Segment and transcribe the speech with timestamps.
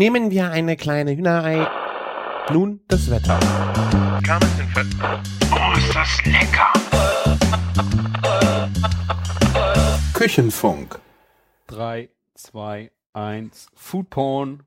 [0.00, 1.68] Nehmen wir eine kleine Hühnerei.
[2.50, 3.38] Nun das Wetter.
[5.52, 6.72] Oh, ist das lecker!
[10.14, 10.98] Küchenfunk.
[11.66, 14.62] 3, 2, 1, Foodporn.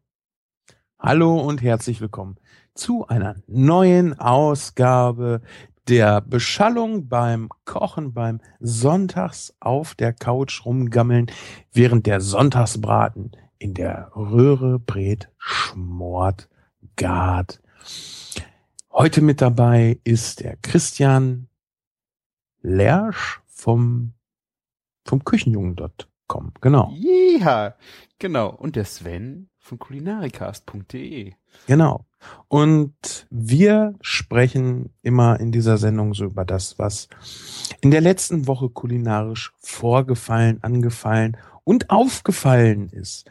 [0.99, 2.37] Hallo und herzlich willkommen
[2.75, 5.41] zu einer neuen Ausgabe
[5.87, 11.31] der Beschallung beim Kochen, beim Sonntags auf der Couch rumgammeln,
[11.71, 13.31] während der Sonntagsbraten
[13.63, 16.49] in der Röhre brät, schmort,
[16.97, 17.61] gart.
[18.91, 21.47] Heute mit dabei ist der Christian
[22.61, 24.15] Lersch vom,
[25.05, 26.51] vom Küchenjungen.com.
[26.59, 26.91] Genau,
[27.39, 27.75] Ja,
[28.19, 28.49] genau.
[28.49, 31.33] Und der Sven von kulinarikast.de.
[31.65, 32.05] genau.
[32.49, 37.07] Und wir sprechen immer in dieser Sendung so über das, was
[37.79, 43.29] in der letzten Woche kulinarisch vorgefallen, angefallen und aufgefallen ist.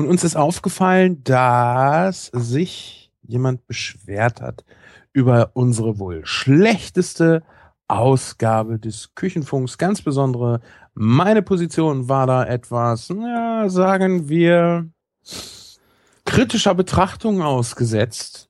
[0.00, 4.64] Und uns ist aufgefallen, dass sich jemand beschwert hat
[5.12, 7.42] über unsere wohl schlechteste
[7.86, 9.76] Ausgabe des Küchenfunks.
[9.76, 10.62] Ganz besondere,
[10.94, 14.88] meine Position war da etwas, ja, sagen wir,
[16.24, 18.48] kritischer Betrachtung ausgesetzt.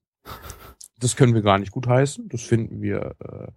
[1.00, 2.28] Das können wir gar nicht gut heißen.
[2.28, 3.48] Das finden wir äh,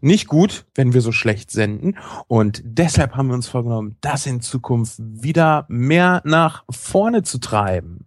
[0.00, 1.96] nicht gut, wenn wir so schlecht senden.
[2.28, 8.06] Und deshalb haben wir uns vorgenommen, das in Zukunft wieder mehr nach vorne zu treiben.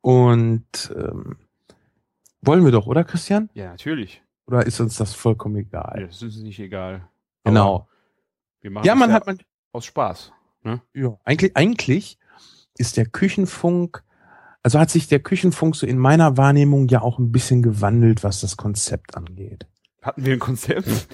[0.00, 1.36] Und ähm,
[2.42, 3.50] wollen wir doch, oder Christian?
[3.54, 4.22] Ja, natürlich.
[4.46, 6.06] Oder ist uns das vollkommen Ja, egal?
[6.06, 7.08] das ist uns nicht egal.
[7.44, 7.74] Genau.
[7.76, 7.88] Aber
[8.60, 9.38] Wir machen Ja, man hat man.
[9.72, 10.32] aus Spaß.
[10.64, 10.80] Ne?
[10.94, 12.18] Ja, eigentlich, eigentlich
[12.76, 14.02] ist der Küchenfunk,
[14.62, 18.40] also hat sich der Küchenfunk so in meiner Wahrnehmung ja auch ein bisschen gewandelt, was
[18.40, 19.66] das Konzept angeht.
[20.02, 21.08] Hatten wir ein Konzept?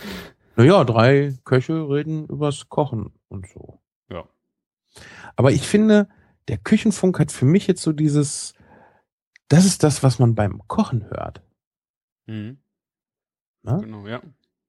[0.56, 3.80] Naja, drei Köche reden übers Kochen und so.
[4.10, 4.24] Ja.
[5.36, 6.08] Aber ich finde,
[6.48, 8.54] der Küchenfunk hat für mich jetzt so dieses,
[9.48, 11.42] das ist das, was man beim Kochen hört.
[12.26, 12.58] Mhm.
[13.62, 13.80] Ne?
[13.82, 14.20] Genau, ja.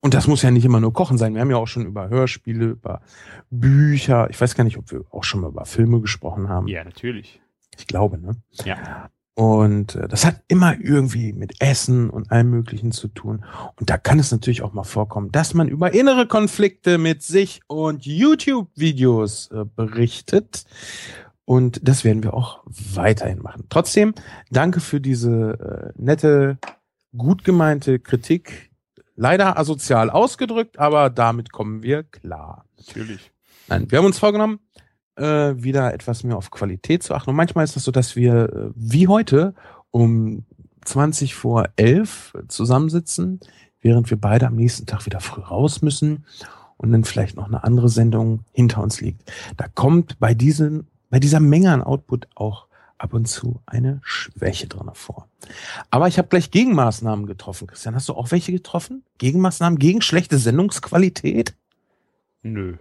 [0.02, 1.34] Und das muss ja nicht immer nur Kochen sein.
[1.34, 3.02] Wir haben ja auch schon über Hörspiele, über
[3.50, 4.30] Bücher.
[4.30, 6.68] Ich weiß gar nicht, ob wir auch schon mal über Filme gesprochen haben.
[6.68, 7.42] Ja, natürlich.
[7.78, 8.32] Ich glaube, ne?
[8.64, 9.10] Ja.
[9.40, 13.46] Und äh, das hat immer irgendwie mit Essen und allem Möglichen zu tun.
[13.78, 17.62] Und da kann es natürlich auch mal vorkommen, dass man über innere Konflikte mit sich
[17.68, 20.66] und YouTube-Videos äh, berichtet.
[21.46, 23.64] Und das werden wir auch weiterhin machen.
[23.70, 24.14] Trotzdem,
[24.52, 26.58] danke für diese äh, nette,
[27.16, 28.72] gut gemeinte Kritik.
[29.16, 32.66] Leider asozial ausgedrückt, aber damit kommen wir klar.
[32.76, 33.32] Natürlich.
[33.70, 34.60] Nein, wir haben uns vorgenommen,
[35.20, 37.30] äh, wieder etwas mehr auf Qualität zu achten.
[37.30, 39.54] Und manchmal ist das so, dass wir äh, wie heute
[39.92, 40.46] um
[40.86, 43.40] 20 vor 11 zusammensitzen,
[43.82, 46.26] während wir beide am nächsten Tag wieder früh raus müssen
[46.78, 49.32] und dann vielleicht noch eine andere Sendung hinter uns liegt.
[49.58, 54.68] Da kommt bei diesen, bei dieser Menge an Output auch ab und zu eine Schwäche
[54.68, 55.28] drin vor.
[55.90, 57.68] Aber ich habe gleich Gegenmaßnahmen getroffen.
[57.68, 59.04] Christian, hast du auch welche getroffen?
[59.18, 61.56] Gegenmaßnahmen gegen schlechte Sendungsqualität?
[62.44, 62.78] Nö.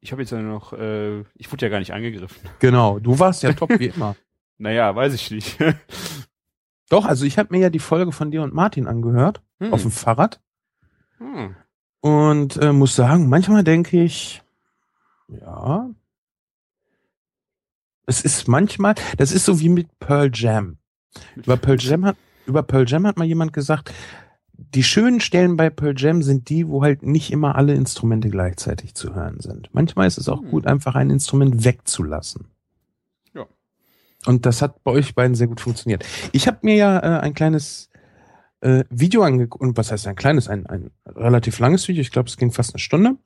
[0.00, 2.40] Ich habe jetzt ja noch, äh, ich wurde ja gar nicht angegriffen.
[2.58, 4.16] Genau, du warst ja top wie immer.
[4.58, 5.58] Naja, weiß ich nicht.
[6.88, 9.72] Doch, also ich habe mir ja die Folge von dir und Martin angehört Hm.
[9.72, 10.40] auf dem Fahrrad
[11.18, 11.54] Hm.
[12.00, 14.42] und äh, muss sagen, manchmal denke ich,
[15.28, 15.90] ja,
[18.06, 20.78] es ist manchmal, das ist so wie mit Pearl Jam.
[21.36, 23.92] Über Pearl Jam hat, über Pearl Jam hat mal jemand gesagt,
[24.74, 28.94] die schönen Stellen bei Pearl Jam sind die, wo halt nicht immer alle Instrumente gleichzeitig
[28.94, 29.68] zu hören sind.
[29.72, 30.50] Manchmal ist es auch Hm.
[30.50, 32.46] gut, einfach ein Instrument wegzulassen.
[33.34, 33.46] Ja.
[34.26, 36.04] Und das hat bei euch beiden sehr gut funktioniert.
[36.32, 37.88] Ich habe mir ja äh, ein kleines
[38.60, 42.28] äh, Video angeguckt, und was heißt ein kleines, ein, ein relativ langes Video, ich glaube,
[42.28, 43.16] es ging fast eine Stunde.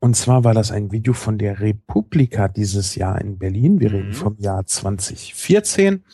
[0.00, 3.80] Und zwar war das ein Video von der Republika dieses Jahr in Berlin.
[3.80, 3.96] Wir Mhm.
[3.96, 6.04] reden vom Jahr 2014.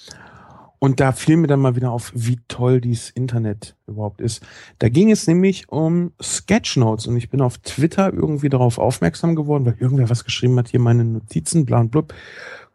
[0.82, 4.42] Und da fiel mir dann mal wieder auf, wie toll dieses Internet überhaupt ist.
[4.78, 9.66] Da ging es nämlich um Sketchnotes und ich bin auf Twitter irgendwie darauf aufmerksam geworden,
[9.66, 12.14] weil irgendwer was geschrieben hat, hier meine Notizen, bla und blub.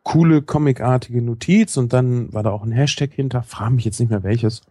[0.03, 4.11] Coole, comicartige Notiz und dann war da auch ein Hashtag hinter, frage mich jetzt nicht
[4.11, 4.61] mehr welches.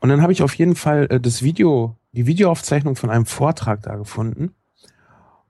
[0.00, 3.80] Und dann habe ich auf jeden Fall äh, das Video, die Videoaufzeichnung von einem Vortrag
[3.80, 4.54] da gefunden.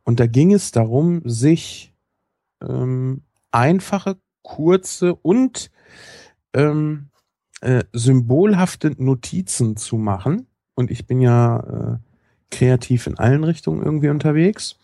[0.05, 1.93] Und da ging es darum, sich
[2.63, 5.73] ähm, einfache, kurze und
[6.57, 7.11] ähm,
[7.61, 10.47] äh, symbolhafte Notizen zu machen.
[10.75, 11.99] Und ich bin ja äh,
[12.51, 14.77] kreativ in allen Richtungen irgendwie unterwegs.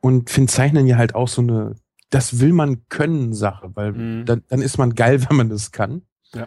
[0.00, 1.76] Und finde Zeichnen ja halt auch so eine,
[2.10, 4.24] das will man können Sache, weil Mhm.
[4.26, 6.02] dann, dann ist man geil, wenn man das kann.
[6.34, 6.46] Ja.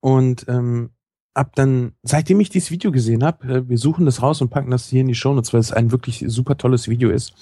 [0.00, 0.90] Und ähm,
[1.34, 4.70] ab dann, seitdem ich dieses Video gesehen habe, äh, wir suchen das raus und packen
[4.70, 7.34] das hier in die Shownotes, weil es ein wirklich super tolles Video ist.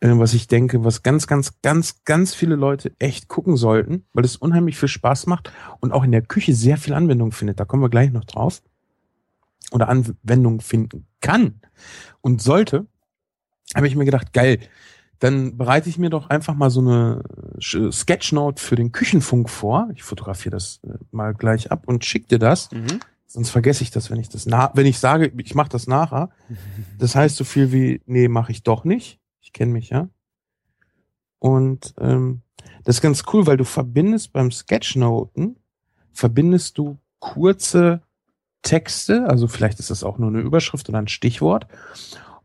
[0.00, 4.24] Äh, was ich denke, was ganz, ganz, ganz, ganz viele Leute echt gucken sollten, weil
[4.24, 7.58] es unheimlich viel Spaß macht und auch in der Küche sehr viel Anwendung findet.
[7.58, 8.62] Da kommen wir gleich noch drauf.
[9.70, 11.60] Oder Anwendung finden kann
[12.22, 12.86] und sollte,
[13.74, 14.60] habe ich mir gedacht, geil,
[15.18, 17.22] dann bereite ich mir doch einfach mal so eine
[17.60, 19.90] Sketchnote für den Küchenfunk vor.
[19.94, 22.70] Ich fotografiere das äh, mal gleich ab und schick dir das.
[22.70, 23.00] Mhm.
[23.26, 26.30] Sonst vergesse ich das, wenn ich das nach, wenn ich sage, ich mache das nachher.
[26.98, 29.20] Das heißt so viel wie, nee, mache ich doch nicht.
[29.58, 30.08] Ich kenne mich ja.
[31.40, 32.42] Und ähm,
[32.84, 35.56] das ist ganz cool, weil du verbindest beim Sketchnoten,
[36.12, 38.02] verbindest du kurze
[38.62, 41.66] Texte, also vielleicht ist das auch nur eine Überschrift oder ein Stichwort.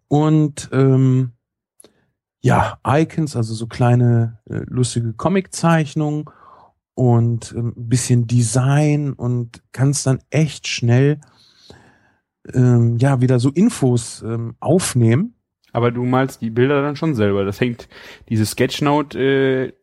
[0.07, 1.33] Und ähm,
[2.41, 6.25] ja, Icons, also so kleine äh, lustige Comiczeichnungen
[6.95, 11.21] und ein ähm, bisschen Design und kannst dann echt schnell
[12.51, 15.35] ähm, ja wieder so Infos ähm, aufnehmen.
[15.73, 17.43] Aber du malst die Bilder dann schon selber.
[17.43, 17.89] Das hängt,
[18.29, 19.73] diese Sketchnote äh,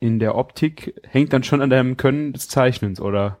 [0.00, 3.40] in der Optik hängt dann schon an deinem Können des Zeichnens, oder?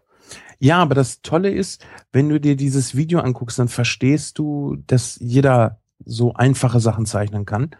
[0.58, 5.18] Ja, aber das Tolle ist, wenn du dir dieses Video anguckst, dann verstehst du, dass
[5.20, 7.76] jeder so einfache Sachen zeichnen kann.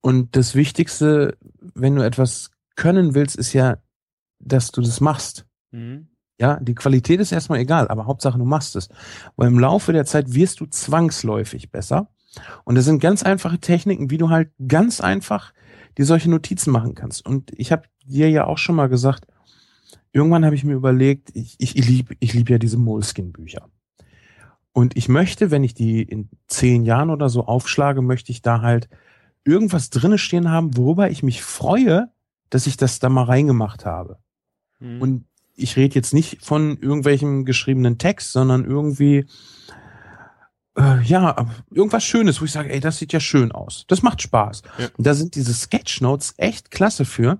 [0.00, 1.36] Und das Wichtigste,
[1.74, 3.78] wenn du etwas können willst, ist ja
[4.44, 5.46] dass du das machst.
[5.72, 6.08] Mhm.
[6.38, 8.88] Ja, die Qualität ist erstmal egal, aber Hauptsache du machst es.
[9.36, 12.08] Weil im Laufe der Zeit wirst du zwangsläufig besser.
[12.64, 15.52] Und das sind ganz einfache Techniken, wie du halt ganz einfach
[15.96, 17.24] dir solche Notizen machen kannst.
[17.24, 19.26] Und ich habe dir ja auch schon mal gesagt,
[20.12, 23.68] irgendwann habe ich mir überlegt, ich, ich, liebe ich lieb ja diese Moleskin-Bücher.
[24.72, 28.60] Und ich möchte, wenn ich die in zehn Jahren oder so aufschlage, möchte ich da
[28.60, 28.88] halt
[29.44, 32.10] irgendwas drinne stehen haben, worüber ich mich freue,
[32.50, 34.18] dass ich das da mal reingemacht habe.
[34.80, 35.00] Mhm.
[35.00, 39.26] Und ich rede jetzt nicht von irgendwelchem geschriebenen Text, sondern irgendwie,
[40.76, 43.84] äh, ja, irgendwas Schönes, wo ich sage, ey, das sieht ja schön aus.
[43.88, 44.62] Das macht Spaß.
[44.78, 44.88] Ja.
[44.96, 47.38] Und da sind diese Sketchnotes echt klasse für.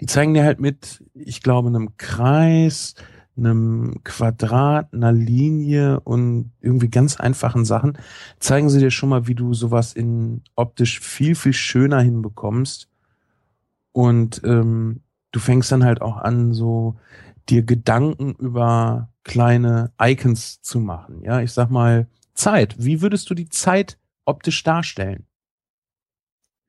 [0.00, 2.94] Die zeigen dir halt mit, ich glaube, einem Kreis,
[3.36, 7.98] einem Quadrat, einer Linie und irgendwie ganz einfachen Sachen,
[8.38, 12.88] zeigen sie dir schon mal, wie du sowas in optisch viel, viel schöner hinbekommst.
[13.92, 16.96] Und ähm, du fängst dann halt auch an, so
[17.48, 21.22] dir Gedanken über kleine Icons zu machen.
[21.22, 22.76] Ja, ich sag mal, Zeit.
[22.78, 25.26] Wie würdest du die Zeit optisch darstellen?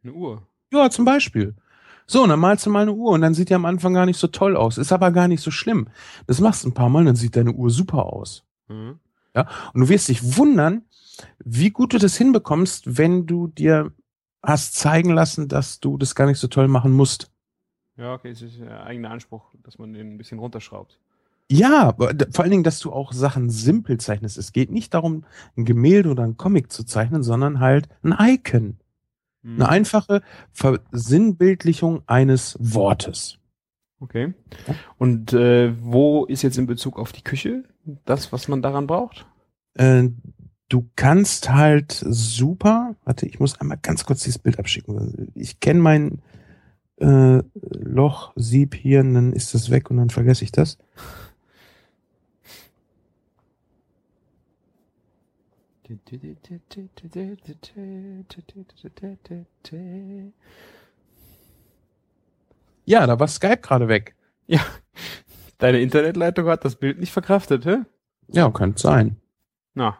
[0.03, 0.47] Eine Uhr.
[0.71, 1.55] Ja, zum Beispiel.
[2.07, 4.05] So, und dann malst du mal eine Uhr und dann sieht die am Anfang gar
[4.05, 4.77] nicht so toll aus.
[4.77, 5.87] Ist aber gar nicht so schlimm.
[6.27, 8.43] Das machst du ein paar Mal, dann sieht deine Uhr super aus.
[8.67, 8.99] Mhm.
[9.35, 10.83] Ja, und du wirst dich wundern,
[11.43, 13.91] wie gut du das hinbekommst, wenn du dir
[14.43, 17.31] hast zeigen lassen, dass du das gar nicht so toll machen musst.
[17.97, 20.99] Ja, okay, es ist ein eigener Anspruch, dass man den ein bisschen runterschraubt.
[21.49, 24.37] Ja, vor allen Dingen, dass du auch Sachen simpel zeichnest.
[24.37, 25.25] Es geht nicht darum,
[25.55, 28.77] ein Gemälde oder ein Comic zu zeichnen, sondern halt ein Icon.
[29.43, 29.55] Hm.
[29.55, 30.21] Eine einfache
[30.53, 33.37] Versinnbildlichung eines Wortes.
[33.99, 34.33] Okay.
[34.97, 37.63] Und äh, wo ist jetzt in Bezug auf die Küche
[38.05, 39.27] das, was man daran braucht?
[39.75, 40.09] Äh,
[40.69, 45.31] du kannst halt super, warte, ich muss einmal ganz kurz dieses Bild abschicken.
[45.35, 46.21] Ich kenne mein
[46.97, 50.77] äh, Loch, Sieb hier, und dann ist das weg und dann vergesse ich das.
[62.85, 64.15] Ja, da war Skype gerade weg.
[64.47, 64.61] Ja,
[65.57, 67.77] deine Internetleitung hat das Bild nicht verkraftet, hä?
[68.27, 69.21] Ja, könnte sein.
[69.73, 69.99] Na,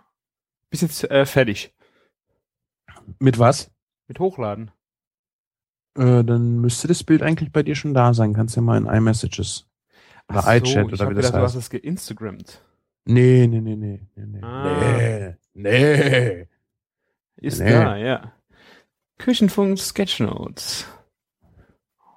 [0.70, 1.74] bist jetzt äh, fertig.
[3.20, 3.72] Mit was?
[4.08, 4.72] Mit Hochladen.
[5.96, 8.34] Äh, dann müsste das Bild eigentlich bei dir schon da sein.
[8.34, 9.68] Kannst ja mal in iMessages
[10.30, 11.34] oder so, iChat oder wie das gedacht, heißt.
[11.36, 12.62] Du hast es geinstagrammt.
[13.06, 14.80] Nee, nee, nee, nee, nee, ah.
[14.80, 15.36] nee.
[15.54, 16.48] Nee.
[17.38, 17.70] Ist nee.
[17.70, 18.34] da, ja.
[19.18, 20.88] Küchenfunk Sketchnotes.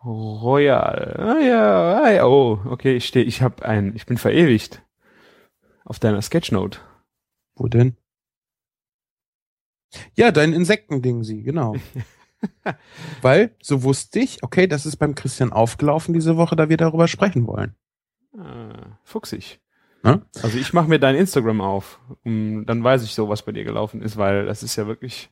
[0.04, 1.16] Royal.
[1.18, 2.26] Ah ja, ah, ja.
[2.26, 4.82] oh, okay, ich stehe, ich habe ein, ich bin verewigt
[5.84, 6.78] auf deiner Sketchnote.
[7.54, 7.96] Wo denn?
[10.14, 11.74] Ja, dein Insektending, sie, genau.
[13.22, 17.08] Weil, so wusste ich, okay, das ist beim Christian aufgelaufen diese Woche, da wir darüber
[17.08, 17.74] sprechen wollen.
[18.36, 19.60] Ah, fuchsig.
[20.02, 20.22] Na?
[20.42, 23.64] Also ich mache mir dein Instagram auf, um, dann weiß ich so, was bei dir
[23.64, 25.30] gelaufen ist, weil das ist ja wirklich.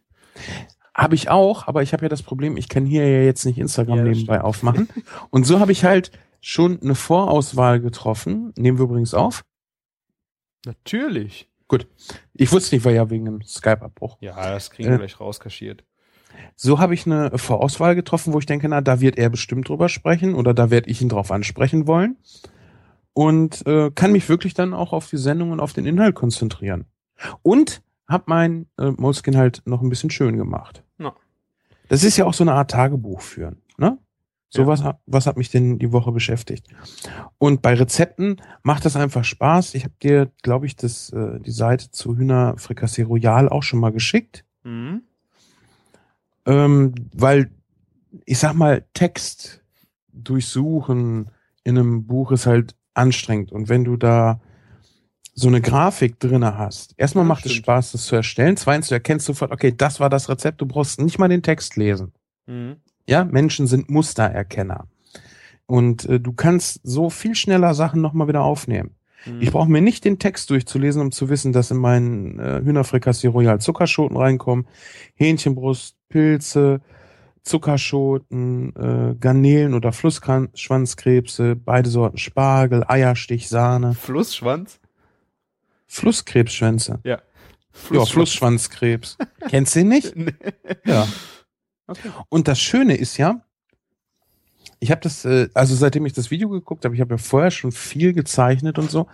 [0.95, 3.59] Habe ich auch, aber ich habe ja das Problem, ich kann hier ja jetzt nicht
[3.59, 4.45] Instagram ja, nebenbei stimmt.
[4.45, 4.89] aufmachen.
[5.31, 6.11] Und so habe ich halt
[6.41, 8.53] schon eine Vorauswahl getroffen.
[8.57, 9.45] Nehmen wir übrigens auf.
[10.65, 11.49] Natürlich.
[11.69, 11.87] Gut.
[12.33, 14.17] Ich wusste nicht, war ja wegen dem Skype-Abbruch.
[14.21, 15.85] Ja, das kriegen wir äh, gleich rauskaschiert.
[16.55, 19.89] So habe ich eine Vorauswahl getroffen, wo ich denke, na, da wird er bestimmt drüber
[19.89, 22.17] sprechen oder da werde ich ihn drauf ansprechen wollen.
[23.13, 26.85] Und äh, kann mich wirklich dann auch auf die Sendung und auf den Inhalt konzentrieren.
[27.43, 30.83] Und habe mein äh, Moleskin halt noch ein bisschen schön gemacht.
[30.99, 31.13] No.
[31.89, 33.99] Das ist ja auch so eine Art Tagebuch führen, ne?
[34.49, 34.69] So Ja.
[34.69, 36.69] was, hat- was hat mich denn die Woche beschäftigt?
[37.39, 39.75] Und bei Rezepten macht das einfach Spaß.
[39.75, 43.91] Ich habe dir, glaube ich, das, äh, die Seite zu Hühnerfrikassee Royal auch schon mal
[43.93, 44.45] geschickt.
[44.63, 45.03] Mhm.
[46.47, 47.51] Ähm, weil,
[48.25, 49.63] ich sag mal, Text
[50.13, 51.31] durchsuchen
[51.65, 53.53] in einem Buch ist halt anstrengend.
[53.53, 54.41] Und wenn du da
[55.35, 57.65] so eine Grafik drinne hast, erstmal Ja, macht es stimmt.
[57.67, 58.57] Spaß, das zu erstellen.
[58.57, 61.77] Zweitens, du erkennst sofort, okay, das war das Rezept, du brauchst nicht mal den Text
[61.77, 62.13] lesen.
[62.47, 62.77] Mhm.
[63.09, 64.89] Ja, Menschen sind Mustererkenner.
[65.67, 68.96] Und äh, du kannst so viel schneller Sachen nochmal wieder aufnehmen.
[69.27, 69.43] Mhm.
[69.43, 73.29] Ich brauche mir nicht den Text durchzulesen, um zu wissen, dass in meinen äh, Hühnerfrikassee
[73.29, 74.67] Royal Zuckerschoten reinkommen,
[75.15, 76.81] Hähnchenbrust, Pilze,
[77.43, 84.81] Zuckerschoten, äh, Garnelen oder Flussschwanzkrebse, beide Sorten Spargel, Eierstich, Sahne, Flussschwanz?
[85.87, 87.01] Flusskrebsschwänze.
[87.05, 87.23] Ja.
[87.93, 89.19] Ja, Flussschwanzkrebs.
[89.49, 90.17] Kennst du den nicht?
[90.17, 90.33] Nee.
[90.85, 91.07] Ja.
[91.87, 92.11] Okay.
[92.29, 93.43] Und das Schöne ist ja,
[94.81, 97.51] ich habe das, äh, also seitdem ich das Video geguckt habe, ich habe ja vorher
[97.51, 99.07] schon viel gezeichnet und so,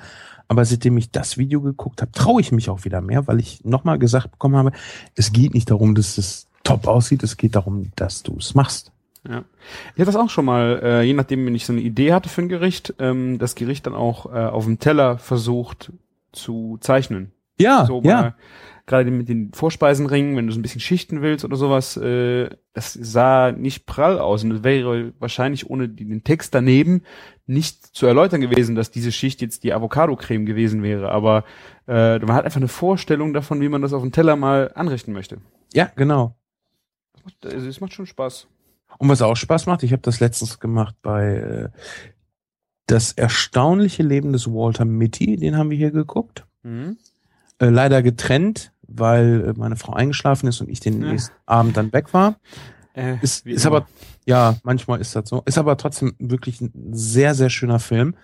[0.49, 3.65] aber seitdem ich das Video geguckt habe, traue ich mich auch wieder mehr, weil ich
[3.65, 4.73] nochmal gesagt bekommen habe,
[5.15, 8.93] es geht nicht darum, dass es top aussieht, es geht darum, dass du es machst.
[9.29, 9.45] Ja.
[9.95, 12.29] Ich hatte das auch schon mal, äh, je nachdem, wenn ich so eine Idee hatte
[12.29, 15.93] für ein Gericht, ähm, das Gericht dann auch äh, auf dem Teller versucht
[16.33, 17.33] zu zeichnen.
[17.59, 18.35] Ja, so ja, mal,
[18.87, 22.93] gerade mit den Vorspeisenringen, wenn du so ein bisschen schichten willst oder sowas, äh, das
[22.93, 27.03] sah nicht prall aus und es wäre wahrscheinlich ohne den Text daneben
[27.47, 31.11] nicht zu erläutern gewesen, dass diese Schicht jetzt die Avocado-Creme gewesen wäre.
[31.11, 31.45] Aber
[31.87, 35.13] äh, man hat einfach eine Vorstellung davon, wie man das auf dem Teller mal anrichten
[35.13, 35.39] möchte.
[35.73, 36.37] ja, genau.
[37.45, 38.49] Also es macht schon Spaß.
[38.99, 41.69] Und was auch Spaß macht, ich habe das letztens gemacht bei äh,
[42.87, 46.47] Das erstaunliche Leben des Walter Mitty, den haben wir hier geguckt.
[46.63, 46.97] Mhm.
[47.63, 51.13] Äh, leider getrennt, weil äh, meine Frau eingeschlafen ist und ich den Ja.
[51.13, 52.41] nächsten Abend dann weg war.
[52.95, 53.87] Äh, Ist, ist aber,
[54.27, 55.43] ja, manchmal ist das so.
[55.47, 58.17] Ist aber trotzdem wirklich ein sehr, sehr schöner Film.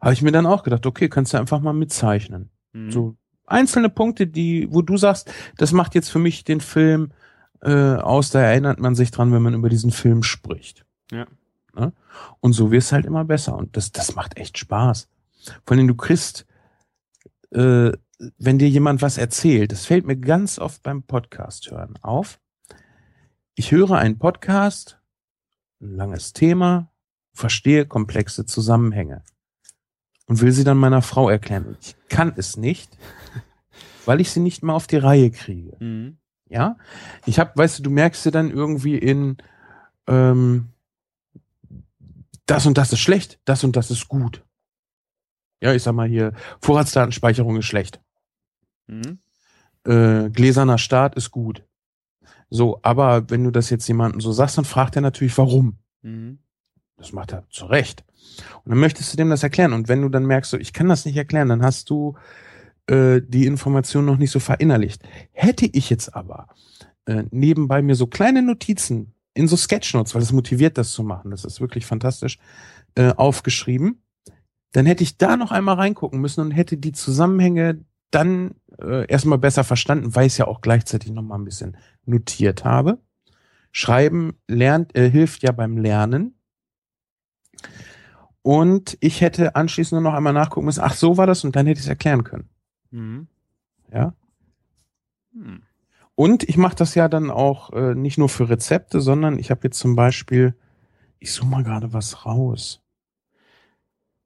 [0.00, 2.50] Habe ich mir dann auch gedacht, okay, kannst du einfach mal mitzeichnen.
[2.72, 2.90] Mhm.
[2.90, 7.12] So einzelne Punkte, die, wo du sagst, das macht jetzt für mich den Film
[7.60, 10.84] äh, aus, da erinnert man sich dran, wenn man über diesen Film spricht.
[11.12, 11.26] Ja.
[11.76, 11.92] Ne?
[12.40, 13.56] Und so wirst halt immer besser.
[13.56, 15.08] Und das, das macht echt Spaß.
[15.64, 16.46] Vor allem du kriegst,
[17.52, 17.92] äh,
[18.38, 22.38] wenn dir jemand was erzählt, das fällt mir ganz oft beim Podcast hören auf.
[23.54, 25.00] Ich höre einen Podcast,
[25.80, 26.92] ein langes Thema,
[27.34, 29.22] verstehe komplexe Zusammenhänge
[30.26, 31.76] und will sie dann meiner Frau erklären.
[31.80, 32.96] Ich kann es nicht,
[34.04, 35.76] weil ich sie nicht mal auf die Reihe kriege.
[35.80, 36.18] Mhm.
[36.48, 36.76] Ja,
[37.24, 39.38] ich habe, weißt du, du merkst dir dann irgendwie in
[40.06, 40.68] ähm,
[42.46, 44.44] das und das ist schlecht, das und das ist gut.
[45.60, 48.00] Ja, ich sag mal hier, Vorratsdatenspeicherung ist schlecht.
[48.86, 49.18] Mhm.
[49.84, 51.64] Äh, gläserner Start ist gut.
[52.50, 55.78] So, aber wenn du das jetzt jemandem so sagst, dann fragt er natürlich, warum.
[56.02, 56.38] Mhm.
[56.96, 58.04] Das macht er zu Recht.
[58.64, 59.72] Und dann möchtest du dem das erklären.
[59.72, 62.14] Und wenn du dann merkst, so, ich kann das nicht erklären, dann hast du
[62.86, 65.02] äh, die Information noch nicht so verinnerlicht.
[65.32, 66.48] Hätte ich jetzt aber
[67.06, 71.30] äh, nebenbei mir so kleine Notizen in so Sketchnotes, weil es motiviert, das zu machen,
[71.30, 72.38] das ist wirklich fantastisch,
[72.94, 74.02] äh, aufgeschrieben,
[74.72, 79.38] dann hätte ich da noch einmal reingucken müssen und hätte die Zusammenhänge dann äh, erstmal
[79.38, 82.98] besser verstanden, weil ich es ja auch gleichzeitig noch mal ein bisschen notiert habe.
[83.72, 86.34] Schreiben lernt, äh, hilft ja beim Lernen.
[88.42, 91.66] Und ich hätte anschließend nur noch einmal nachgucken müssen, ach, so war das und dann
[91.66, 92.48] hätte ich es erklären können.
[92.90, 93.28] Mhm.
[93.92, 94.14] Ja.
[95.32, 95.62] Mhm.
[96.14, 99.62] Und ich mache das ja dann auch äh, nicht nur für Rezepte, sondern ich habe
[99.64, 100.54] jetzt zum Beispiel,
[101.18, 102.81] ich suche mal gerade was raus.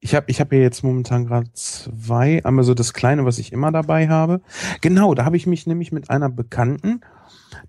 [0.07, 3.53] Ich habe ich hab hier jetzt momentan gerade zwei, einmal so das kleine, was ich
[3.53, 4.41] immer dabei habe.
[4.81, 7.01] Genau, da habe ich mich nämlich mit einer Bekannten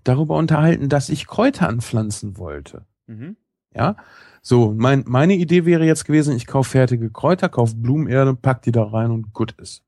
[0.04, 2.86] darüber unterhalten, dass ich Kräuter anpflanzen wollte.
[3.08, 3.36] Mhm.
[3.74, 3.96] Ja,
[4.40, 8.70] so, mein, meine Idee wäre jetzt gewesen, ich kaufe fertige Kräuter, kaufe Blumenerde, pack die
[8.70, 9.82] da rein und gut ist.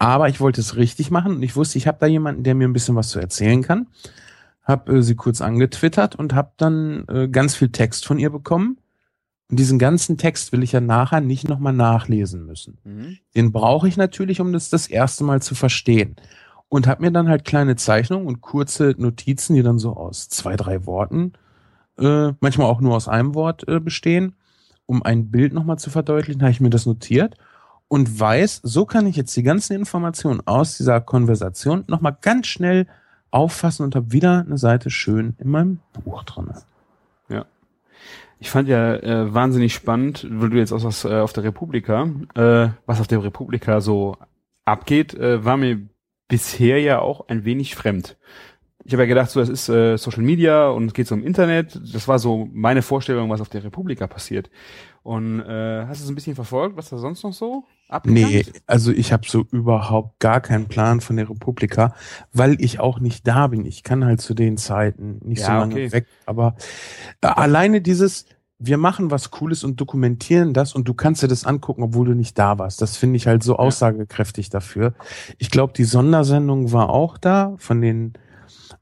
[0.00, 2.66] Aber ich wollte es richtig machen und ich wusste, ich habe da jemanden, der mir
[2.66, 3.86] ein bisschen was zu erzählen kann.
[4.64, 8.78] Hab äh, sie kurz angetwittert und habe dann äh, ganz viel Text von ihr bekommen.
[9.52, 12.78] Und diesen ganzen Text will ich ja nachher nicht nochmal nachlesen müssen.
[12.84, 13.18] Mhm.
[13.36, 16.16] Den brauche ich natürlich, um das das erste Mal zu verstehen.
[16.70, 20.56] Und habe mir dann halt kleine Zeichnungen und kurze Notizen, die dann so aus zwei,
[20.56, 21.34] drei Worten,
[21.98, 24.36] äh, manchmal auch nur aus einem Wort äh, bestehen,
[24.86, 27.36] um ein Bild nochmal zu verdeutlichen, habe ich mir das notiert
[27.88, 32.86] und weiß, so kann ich jetzt die ganzen Informationen aus dieser Konversation nochmal ganz schnell
[33.30, 36.48] auffassen und habe wieder eine Seite schön in meinem Buch drin.
[38.38, 42.08] Ich fand ja äh, wahnsinnig spannend, weil du jetzt auch was äh, auf der Republika,
[42.34, 44.16] äh, was auf der Republika so
[44.64, 45.80] abgeht, äh, war mir
[46.28, 48.16] bisher ja auch ein wenig fremd.
[48.84, 51.24] ich habe ja gedacht, so das ist äh, Social Media und es geht so um
[51.24, 51.78] Internet.
[51.92, 54.50] Das war so meine Vorstellung, was auf der Republika passiert.
[55.02, 58.44] Und äh, hast du es ein bisschen verfolgt, was da sonst noch so abgegangen Nee,
[58.66, 61.94] also ich habe so überhaupt gar keinen Plan von der Republika,
[62.32, 63.66] weil ich auch nicht da bin.
[63.66, 65.92] Ich kann halt zu den Zeiten nicht ja, so lange okay.
[65.92, 66.06] weg.
[66.26, 66.56] Aber
[67.20, 68.26] äh, alleine dieses,
[68.58, 72.14] wir machen was Cooles und dokumentieren das und du kannst dir das angucken, obwohl du
[72.14, 72.80] nicht da warst.
[72.80, 74.94] Das finde ich halt so aussagekräftig dafür.
[75.38, 78.14] Ich glaube, die Sondersendung war auch da von den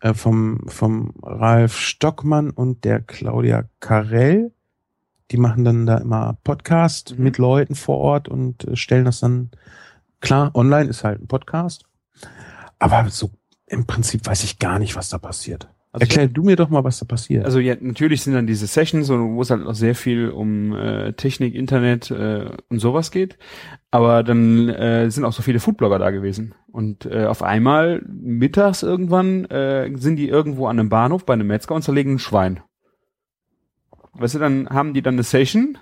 [0.00, 4.52] äh, vom vom Ralf Stockmann und der Claudia Karell.
[5.31, 7.25] Die machen dann da immer Podcast mhm.
[7.25, 9.51] mit Leuten vor Ort und äh, stellen das dann
[10.21, 11.85] klar online ist halt ein Podcast.
[12.79, 13.31] Aber so
[13.67, 15.69] im Prinzip weiß ich gar nicht, was da passiert.
[15.93, 17.45] Also Erklär du mir doch mal, was da passiert.
[17.45, 21.15] Also ja, natürlich sind dann diese Sessions, wo es halt auch sehr viel um äh,
[21.15, 23.39] Technik, Internet äh, und sowas geht.
[23.91, 26.55] Aber dann äh, sind auch so viele Foodblogger da gewesen.
[26.71, 31.49] Und äh, auf einmal mittags irgendwann äh, sind die irgendwo an einem Bahnhof bei einem
[31.49, 32.61] Metzger und zerlegen ein Schwein.
[34.12, 35.79] Weißt du, dann haben die dann eine Session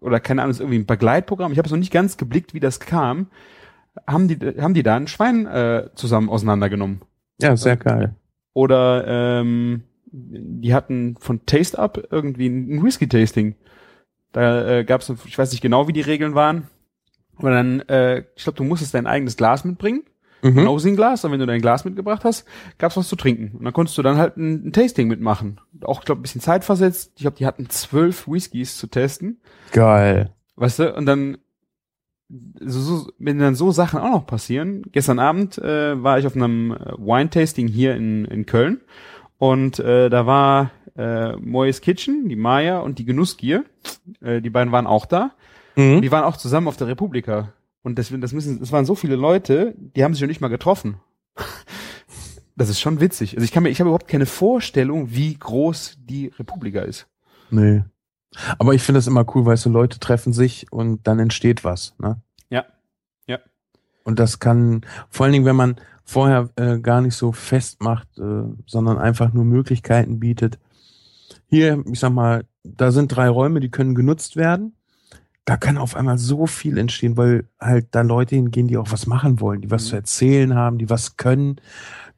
[0.00, 1.52] oder keine Ahnung, ist irgendwie ein Begleitprogramm.
[1.52, 3.28] Ich habe es noch nicht ganz geblickt, wie das kam.
[4.06, 7.02] Haben die haben die da ein Schwein äh, zusammen auseinandergenommen?
[7.40, 8.14] Ja, sehr geil.
[8.52, 9.82] Oder ähm,
[10.12, 13.54] die hatten von Taste Up irgendwie ein Whisky-Tasting.
[14.32, 16.68] Da äh, gab es, ich weiß nicht genau, wie die Regeln waren,
[17.36, 20.02] aber dann, äh, ich glaube, du musstest dein eigenes Glas mitbringen.
[20.42, 20.58] Mhm.
[20.58, 22.46] Ein Nosing-Glas, und wenn du dein Glas mitgebracht hast,
[22.78, 23.56] gab's was zu trinken.
[23.56, 25.60] Und dann konntest du dann halt ein, ein Tasting mitmachen.
[25.82, 27.12] Auch, ich glaube, ein bisschen Zeit versetzt.
[27.16, 29.40] Ich glaube, die hatten zwölf Whiskys zu testen.
[29.72, 30.32] Geil.
[30.56, 31.38] Weißt du, und dann
[32.60, 34.84] so, so, wenn dann so Sachen auch noch passieren.
[34.92, 38.80] Gestern Abend äh, war ich auf einem äh, Wine-Tasting hier in, in Köln
[39.38, 43.64] und äh, da war äh, Moyes Kitchen, die Maya und die Genussgier.
[44.20, 45.32] Äh, die beiden waren auch da.
[45.76, 46.02] Mhm.
[46.02, 47.52] Die waren auch zusammen auf der Republika.
[47.82, 50.48] Und das, das müssen, das waren so viele Leute, die haben sich noch nicht mal
[50.48, 50.96] getroffen.
[52.56, 53.36] Das ist schon witzig.
[53.36, 57.06] Also ich kann mir, ich habe überhaupt keine Vorstellung, wie groß die Republika ist.
[57.50, 57.84] Nee.
[58.58, 61.94] Aber ich finde das immer cool, weil so Leute treffen sich und dann entsteht was.
[61.98, 62.20] Ne?
[62.50, 62.66] Ja,
[63.26, 63.38] ja.
[64.04, 68.42] Und das kann, vor allen Dingen, wenn man vorher äh, gar nicht so festmacht, äh,
[68.66, 70.58] sondern einfach nur Möglichkeiten bietet.
[71.46, 74.74] Hier, ich sag mal, da sind drei Räume, die können genutzt werden.
[75.50, 79.08] Da kann auf einmal so viel entstehen, weil halt da Leute hingehen, die auch was
[79.08, 79.88] machen wollen, die was mhm.
[79.88, 81.60] zu erzählen haben, die was können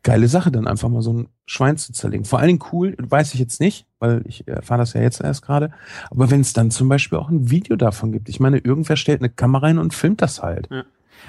[0.03, 2.27] geile Sache, dann einfach mal so ein Schwein zu zerlegen.
[2.27, 5.40] Vor allen Dingen cool, weiß ich jetzt nicht, weil ich erfahre das ja jetzt erst
[5.40, 5.71] gerade.
[6.11, 9.23] Aber wenn es dann zum Beispiel auch ein Video davon gibt, ich meine, irgendwer stellt
[9.23, 10.68] eine Kamera rein und filmt das halt.
[10.71, 10.85] Ja.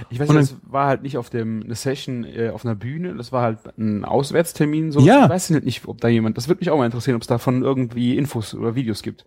[0.09, 3.15] Ich weiß nicht, das war halt nicht auf dem eine Session äh, auf einer Bühne,
[3.15, 4.91] das war halt ein Auswärtstermin.
[4.91, 4.99] So.
[4.99, 5.23] Ja.
[5.23, 6.35] Ich weiß nicht, ob da jemand.
[6.35, 9.23] Das würde mich auch mal interessieren, ob es davon irgendwie Infos oder Videos gibt.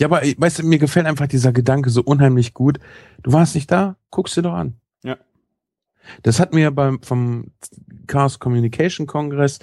[0.00, 2.80] Ja, aber weißt du, mir gefällt einfach dieser Gedanke so unheimlich gut.
[3.22, 4.76] Du warst nicht da, guckst dir doch an.
[5.04, 5.18] Ja.
[6.22, 7.52] Das hat mir beim vom
[8.06, 9.58] Chaos Communication Congress,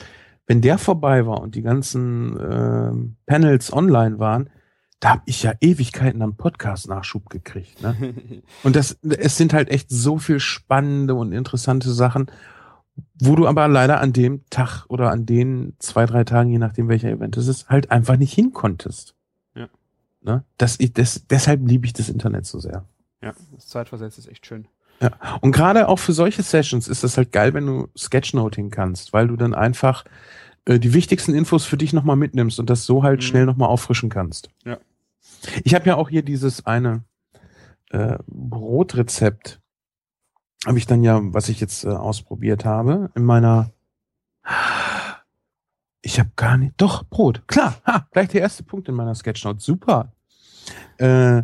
[0.45, 2.91] wenn der vorbei war und die ganzen äh,
[3.25, 4.51] Panels online waren,
[4.99, 7.81] da habe ich ja Ewigkeiten am Podcast-Nachschub gekriegt.
[7.81, 8.13] Ne?
[8.63, 12.27] und das, es sind halt echt so viel spannende und interessante Sachen,
[13.19, 16.89] wo du aber leider an dem Tag oder an den zwei, drei Tagen, je nachdem
[16.89, 19.16] welcher Event es ist, halt einfach nicht hinkonntest.
[20.27, 20.43] Ne?
[20.57, 22.83] Das, ich, das, deshalb liebe ich das Internet so sehr.
[23.21, 24.67] Ja, das Zeitversetzt ist echt schön.
[24.99, 25.11] Ja.
[25.39, 29.27] Und gerade auch für solche Sessions ist es halt geil, wenn du Sketchnoting kannst, weil
[29.27, 30.03] du dann einfach
[30.65, 33.23] äh, die wichtigsten Infos für dich nochmal mitnimmst und das so halt mhm.
[33.23, 34.49] schnell nochmal auffrischen kannst.
[34.65, 34.77] Ja.
[35.63, 37.03] Ich habe ja auch hier dieses eine
[37.91, 39.61] äh, Brotrezept,
[40.65, 43.71] habe ich dann ja, was ich jetzt äh, ausprobiert habe, in meiner
[46.01, 46.73] ich habe gar nicht.
[46.77, 47.47] Doch, Brot.
[47.47, 47.75] Klar.
[47.85, 49.59] Ha, gleich der erste Punkt in meiner Sketchnote.
[49.59, 50.13] Super.
[50.97, 51.43] Äh,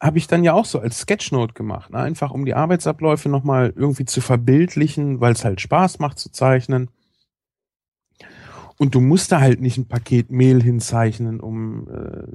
[0.00, 1.90] habe ich dann ja auch so als Sketchnote gemacht.
[1.90, 1.98] Ne?
[1.98, 6.90] Einfach um die Arbeitsabläufe nochmal irgendwie zu verbildlichen, weil es halt Spaß macht zu zeichnen.
[8.78, 12.26] Und du musst da halt nicht ein Paket Mehl hinzeichnen, um äh,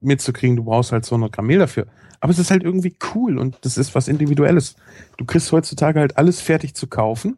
[0.00, 1.86] mitzukriegen, du brauchst halt 200 Gramm Mehl dafür.
[2.20, 4.76] Aber es ist halt irgendwie cool und das ist was Individuelles.
[5.18, 7.36] Du kriegst heutzutage halt alles fertig zu kaufen.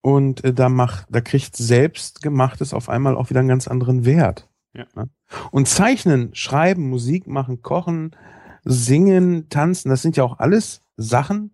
[0.00, 4.04] Und äh, da macht, da kriegt selbst gemachtes auf einmal auch wieder einen ganz anderen
[4.04, 4.48] Wert.
[4.74, 4.86] Ja.
[4.94, 5.10] Ne?
[5.50, 8.16] Und zeichnen, schreiben, Musik machen, kochen,
[8.64, 11.52] singen, tanzen, das sind ja auch alles Sachen,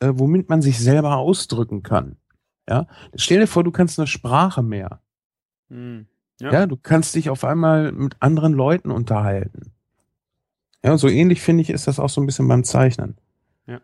[0.00, 2.16] äh, womit man sich selber ausdrücken kann.
[2.68, 5.00] Ja, stell dir vor, du kannst eine Sprache mehr.
[5.68, 6.06] Hm.
[6.40, 6.52] Ja.
[6.52, 9.72] ja, du kannst dich auf einmal mit anderen Leuten unterhalten.
[10.82, 13.18] Ja, so ähnlich finde ich ist das auch so ein bisschen beim Zeichnen.
[13.66, 13.80] Ja.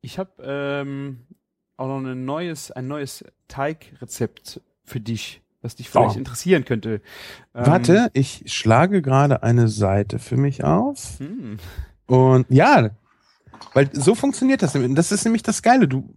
[0.00, 1.26] Ich habe ähm,
[1.76, 6.18] auch noch ein neues, ein neues Teigrezept für dich was dich vielleicht oh.
[6.18, 7.02] interessieren könnte.
[7.54, 11.18] Ähm, Warte, ich schlage gerade eine Seite für mich auf.
[11.18, 11.58] Hm.
[12.06, 12.90] Und ja,
[13.74, 14.72] weil so funktioniert das.
[14.72, 15.86] Das ist nämlich das Geile.
[15.86, 16.14] Du,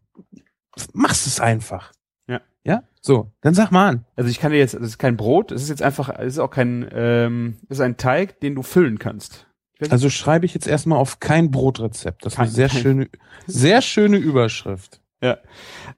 [0.94, 1.92] machst es einfach.
[2.28, 2.42] Ja.
[2.64, 2.84] Ja?
[3.02, 4.06] So, dann sag mal an.
[4.16, 6.40] Also ich kann dir jetzt, das ist kein Brot, es ist jetzt einfach, es ist
[6.40, 9.48] auch kein, ähm, es ist ein Teig, den du füllen kannst.
[9.90, 12.26] Also schreibe ich jetzt erstmal auf kein Brotrezept.
[12.26, 13.10] Das ist eine sehr schöne,
[13.48, 15.02] sehr schöne Überschrift.
[15.24, 15.38] Ja.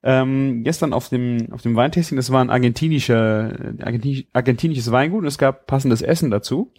[0.03, 5.27] Ähm, gestern auf dem, auf dem Weintasting, das war ein argentinischer, argentinisch, argentinisches Weingut und
[5.27, 6.71] es gab passendes Essen dazu.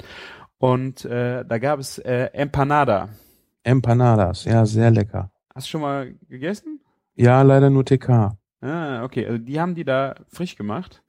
[0.59, 3.09] Und äh, da gab es äh, Empanada.
[3.64, 5.32] Empanadas, ja, sehr lecker.
[5.54, 6.80] Hast du schon mal gegessen?
[7.16, 8.37] Ja, leider nur TK.
[8.61, 9.26] Ah, okay.
[9.26, 11.02] Also die haben die da frisch gemacht.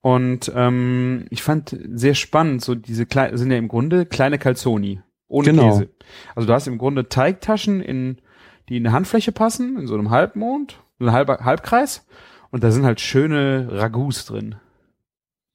[0.00, 5.00] Und ähm, ich fand sehr spannend, so diese kleinen, sind ja im Grunde kleine Calzoni.
[5.26, 5.70] Ohne Genau.
[5.70, 5.88] Käse.
[6.36, 8.18] Also du hast im Grunde Teigtaschen in,
[8.68, 12.06] die in eine Handfläche passen, in so einem Halbmond, so einem halber Halbkreis.
[12.50, 14.54] Und da sind halt schöne Ragouts drin.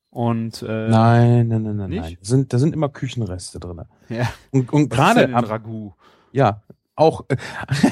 [0.10, 2.02] Und äh, Nein, nein, nein, nein, nicht?
[2.02, 2.18] nein.
[2.20, 3.82] Da sind, da sind immer Küchenreste drin.
[4.10, 4.30] Ja.
[4.52, 5.96] Und, und gerade, ein Ragout.
[6.32, 6.62] ja,
[6.96, 7.38] auch, äh,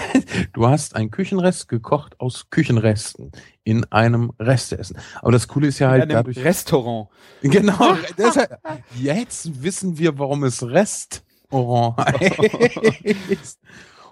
[0.53, 3.31] du hast einen Küchenrest gekocht aus Küchenresten
[3.63, 4.97] in einem Resteessen.
[5.21, 7.09] Aber das Coole ist ja In halt einem dadurch, Restaurant.
[7.41, 8.59] genau, deshalb,
[8.95, 13.59] jetzt wissen wir, warum es Restaurant heißt.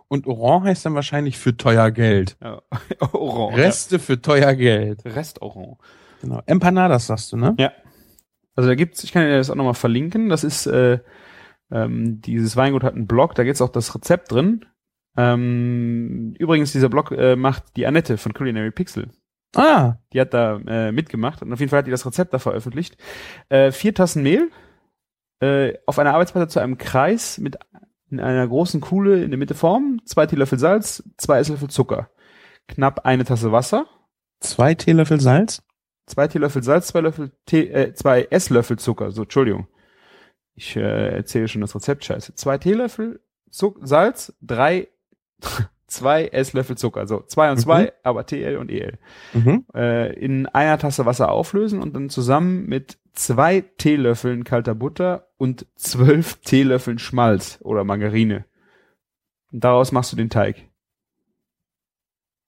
[0.10, 2.36] Und Orange heißt dann wahrscheinlich für teuer Geld.
[2.42, 2.62] Ja.
[3.14, 3.58] Orange.
[3.58, 5.04] Reste für teuer Geld.
[5.06, 5.12] Ja.
[5.12, 5.78] Restaurant.
[6.22, 6.42] Genau.
[6.46, 7.56] Empanadas sagst du, ne?
[7.58, 7.72] Ja.
[8.56, 10.28] Also da gibt's, ich kann dir das auch nochmal verlinken.
[10.30, 11.00] Das ist, äh,
[11.72, 14.66] ähm, dieses Weingut hat einen Blog, da gibt's auch das Rezept drin.
[15.16, 19.10] Ähm, übrigens, dieser Blog äh, macht die Annette von Culinary Pixel.
[19.56, 22.40] Ah, Die hat da äh, mitgemacht und auf jeden Fall hat die das Rezept da
[22.40, 22.98] veröffentlicht.
[23.50, 24.50] Äh, vier Tassen Mehl
[25.40, 27.58] äh, auf einer Arbeitsplatte zu einem Kreis mit
[28.12, 32.10] in einer großen Kuhle in der Mitte formen, zwei Teelöffel Salz, zwei Esslöffel Zucker,
[32.68, 33.86] knapp eine Tasse Wasser,
[34.40, 35.62] zwei Teelöffel Salz.
[36.08, 39.12] zwei Teelöffel Salz, zwei Löffel Tee, äh, zwei Esslöffel Zucker.
[39.12, 39.68] So, Entschuldigung.
[40.56, 42.36] Ich äh, erzähle schon das Rezept scheiße.
[42.36, 44.88] Zwei Teelöffel Zuck Salz, drei,
[45.88, 47.08] zwei Esslöffel Zucker.
[47.08, 47.62] So, zwei und Mhm.
[47.62, 48.98] zwei, aber TL und EL.
[49.34, 49.66] Mhm.
[49.74, 55.66] Äh, in einer Tasse Wasser auflösen und dann zusammen mit zwei Teelöffeln kalter Butter und
[55.76, 58.46] zwölf Teelöffeln Schmalz oder Margarine.
[59.52, 60.70] Und daraus machst du den Teig.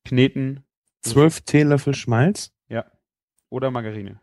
[0.05, 0.63] Kneten
[1.01, 2.53] Zwölf Teelöffel Schmalz?
[3.51, 4.19] oder Margarine.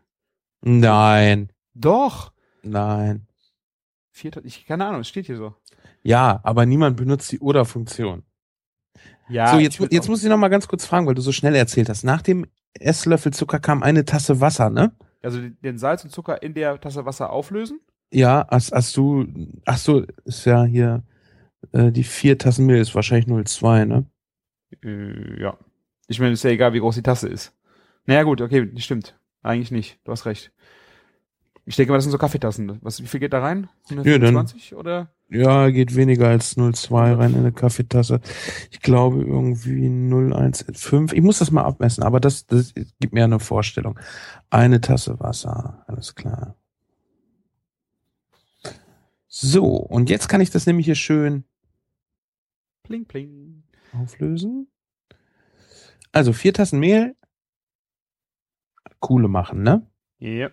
[0.61, 2.33] Nein, Doch!
[2.63, 3.27] nein.
[4.11, 5.55] Vier, ich, keine Ahnung, es steht hier so.
[6.01, 8.23] Ja, aber niemand benutzt die Oder-Funktion.
[9.29, 11.55] Ja, so, jetzt, jetzt muss ich noch mal ganz kurz fragen, weil du so schnell
[11.55, 12.03] erzählt hast.
[12.03, 14.91] Nach dem Esslöffel Zucker kam eine Tasse Wasser, ne?
[15.21, 17.79] also den Salz und Zucker in der Tasse Wasser auflösen.
[18.11, 19.27] Ja, hast, hast du,
[19.65, 21.03] ach so, ist ja hier,
[21.71, 24.05] äh, die vier Tassen Mehl ist wahrscheinlich 0,2, ne?
[24.83, 25.57] Äh, ja.
[26.07, 27.53] Ich meine, ist ja egal, wie groß die Tasse ist.
[28.05, 29.15] Naja, gut, okay, stimmt.
[29.43, 29.99] Eigentlich nicht.
[30.03, 30.51] Du hast recht.
[31.65, 32.79] Ich denke mal, das sind so Kaffeetassen.
[32.81, 33.69] Was, wie viel geht da rein?
[33.89, 35.13] dann- 125 oder?
[35.29, 38.19] Ja, geht weniger als 0,2 rein in eine Kaffeetasse.
[38.71, 41.13] Ich glaube irgendwie 0,15.
[41.13, 43.99] Ich muss das mal abmessen, aber das, das gibt mir eine Vorstellung.
[44.49, 46.55] Eine Tasse Wasser, alles klar.
[49.31, 51.43] So, und jetzt kann ich das nämlich hier schön
[52.81, 53.63] Pling, pling.
[53.93, 54.67] auflösen.
[56.11, 57.15] Also vier Tassen Mehl.
[58.99, 59.85] Coole machen, ne?
[60.17, 60.49] Ja.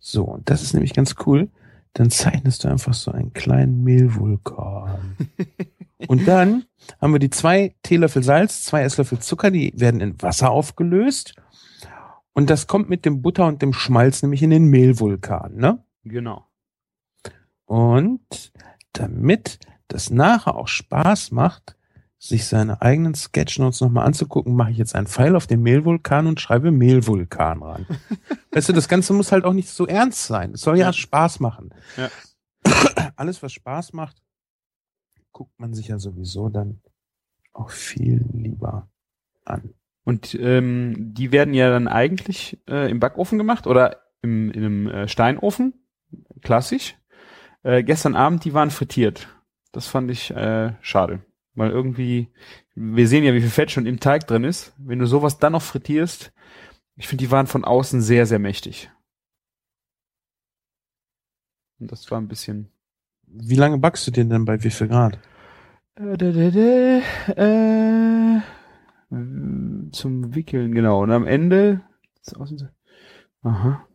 [0.00, 1.48] So, und das ist nämlich ganz cool.
[1.92, 5.16] Dann zeichnest du einfach so einen kleinen Mehlvulkan.
[6.08, 6.64] und dann
[7.00, 11.36] haben wir die zwei Teelöffel Salz, zwei Esslöffel Zucker, die werden in Wasser aufgelöst.
[12.32, 15.84] Und das kommt mit dem Butter und dem Schmalz nämlich in den Mehlvulkan, ne?
[16.02, 16.47] Genau.
[17.68, 18.50] Und
[18.94, 21.76] damit das nachher auch Spaß macht,
[22.18, 26.40] sich seine eigenen Sketchnotes nochmal anzugucken, mache ich jetzt einen Pfeil auf den Mehlvulkan und
[26.40, 27.86] schreibe Mehlvulkan ran.
[28.52, 30.54] weißt du, das Ganze muss halt auch nicht so ernst sein.
[30.54, 30.92] Es soll ja, Ja.
[30.94, 31.74] Spaß machen.
[31.98, 32.08] Ja.
[33.16, 34.22] Alles, was Spaß macht,
[35.32, 36.80] guckt man sich ja sowieso dann
[37.52, 38.88] auch viel lieber
[39.44, 39.74] an.
[40.04, 44.86] Und ähm, die werden ja dann eigentlich äh, im Backofen gemacht oder im, in einem
[44.88, 45.74] äh, Steinofen.
[46.40, 46.97] Klassisch.
[47.68, 49.28] Äh, gestern Abend, die waren frittiert.
[49.72, 51.22] Das fand ich äh, schade.
[51.54, 52.32] Weil irgendwie,
[52.74, 54.72] wir sehen ja, wie viel Fett schon im Teig drin ist.
[54.78, 56.32] Wenn du sowas dann noch frittierst,
[56.96, 58.90] ich finde, die waren von außen sehr, sehr mächtig.
[61.78, 62.70] Und das war ein bisschen.
[63.26, 65.18] Wie lange backst du den denn bei wie viel Grad?
[65.96, 67.00] Äh,
[68.30, 68.40] äh,
[69.92, 71.02] zum Wickeln, genau.
[71.02, 71.82] Und am Ende.
[73.42, 73.86] Aha.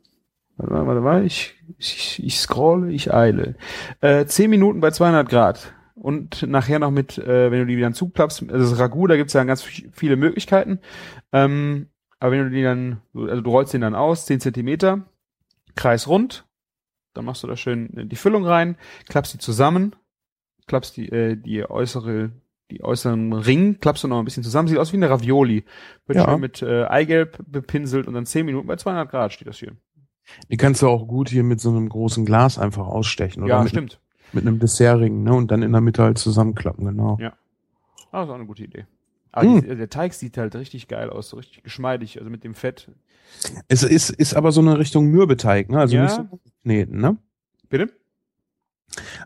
[0.57, 1.25] Warte mal, warte mal.
[1.25, 3.55] Ich, ich, ich scrolle, ich eile.
[4.01, 5.73] Äh, 10 Minuten bei 200 Grad.
[5.95, 9.33] Und nachher noch mit, äh, wenn du die dann zuklappst, also das Ragout, da gibt's
[9.33, 10.79] ja ganz vi- viele Möglichkeiten.
[11.31, 11.87] Ähm,
[12.19, 15.01] aber wenn du die dann, also du rollst den dann aus, 10 Zentimeter,
[15.75, 16.45] Kreis rund,
[17.13, 18.75] dann machst du da schön die Füllung rein,
[19.07, 19.95] klappst die zusammen,
[20.67, 22.31] klappst die, äh, die äußere
[22.71, 24.67] die äußeren Ring klappst du noch ein bisschen zusammen.
[24.67, 25.63] Sieht aus wie eine Ravioli.
[26.07, 26.25] Wird Ja.
[26.25, 29.73] schön mit äh, Eigelb bepinselt und dann 10 Minuten bei 200 Grad steht das hier.
[30.49, 33.43] Die kannst du auch gut hier mit so einem großen Glas einfach ausstechen.
[33.43, 33.99] Oder ja, mit, stimmt.
[34.31, 35.33] mit einem Dessertring, ne?
[35.33, 37.17] Und dann in der Mitte halt zusammenklappen, genau.
[37.19, 37.33] Ja.
[38.11, 38.85] Ah, das ist auch eine gute Idee.
[39.31, 39.61] Aber Mm.
[39.61, 42.91] die, der Teig sieht halt richtig geil aus, so richtig geschmeidig, also mit dem Fett.
[43.67, 45.79] Es ist, ist aber so eine Richtung Mürbeteig, ne?
[45.79, 46.03] Also Ja.
[46.03, 47.17] nicht so kneten, ne?
[47.69, 47.91] Bitte?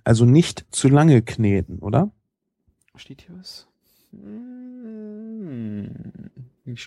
[0.06, 2.12] Also nicht zu lange kneten, oder?
[2.96, 3.68] Steht hier was?
[4.14, 5.88] Mm.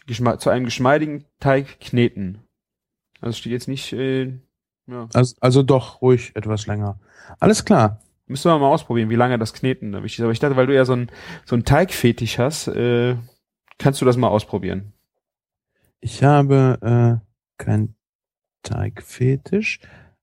[0.06, 2.38] Geschma zu einem geschmeidigen Teig kneten.
[3.20, 4.32] Also steht jetzt nicht, äh,
[4.86, 5.08] ja.
[5.14, 6.98] Also, also doch ruhig etwas länger.
[7.38, 8.00] Alles klar.
[8.26, 10.24] Müssen wir mal ausprobieren, wie lange das Kneten da wichtig ist.
[10.24, 11.10] Aber ich dachte, weil du ja so ein
[11.44, 13.16] so ein Teigfetisch hast, äh,
[13.78, 14.92] kannst du das mal ausprobieren.
[16.00, 16.78] Ich habe
[17.20, 17.94] äh, kein
[18.62, 19.80] Teigfetisch,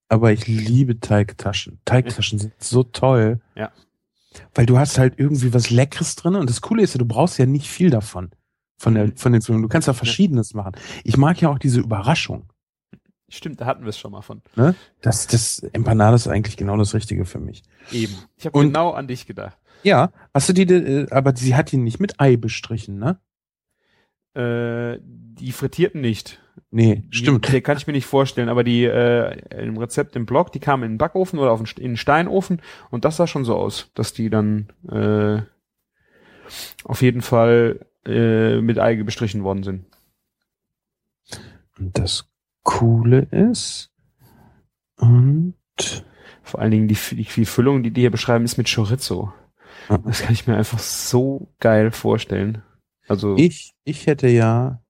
[0.09, 1.79] aber ich liebe Teigtaschen.
[1.85, 3.41] Teigtaschen sind so toll.
[3.55, 3.71] Ja.
[4.53, 7.37] Weil du hast halt irgendwie was Leckeres drin und das Coole ist ja, du brauchst
[7.39, 8.31] ja nicht viel davon.
[8.79, 9.63] Von, der, von den Zwiebeln.
[9.63, 10.73] Du kannst ja Verschiedenes machen.
[11.03, 12.47] Ich mag ja auch diese Überraschung.
[13.29, 14.41] Stimmt, da hatten wir es schon mal von.
[14.55, 14.73] Ne?
[15.01, 17.63] Das, das Empanada ist eigentlich genau das Richtige für mich.
[17.91, 18.15] Eben.
[18.37, 19.57] Ich habe genau an dich gedacht.
[19.83, 23.19] Ja, hast du die, äh, aber sie hat ihn nicht mit Ei bestrichen, ne?
[24.33, 26.39] Äh, die frittierten nicht.
[26.71, 27.51] Nee, Die, stimmt.
[27.51, 30.83] Die kann ich mir nicht vorstellen, aber die äh, im Rezept im Blog, die kamen
[30.83, 33.91] in den Backofen oder auf den, in den Steinofen und das sah schon so aus,
[33.93, 35.41] dass die dann äh,
[36.83, 39.85] auf jeden Fall äh, mit Ei bestrichen worden sind.
[41.77, 42.27] Und das
[42.67, 43.91] Coole ist,
[44.97, 45.53] und
[46.43, 49.31] Vor allen Dingen die, die, die Füllung, die die hier beschreiben, ist mit Chorizo.
[50.05, 52.61] Das kann ich mir einfach so geil vorstellen.
[53.07, 54.81] Also ich, ich hätte ja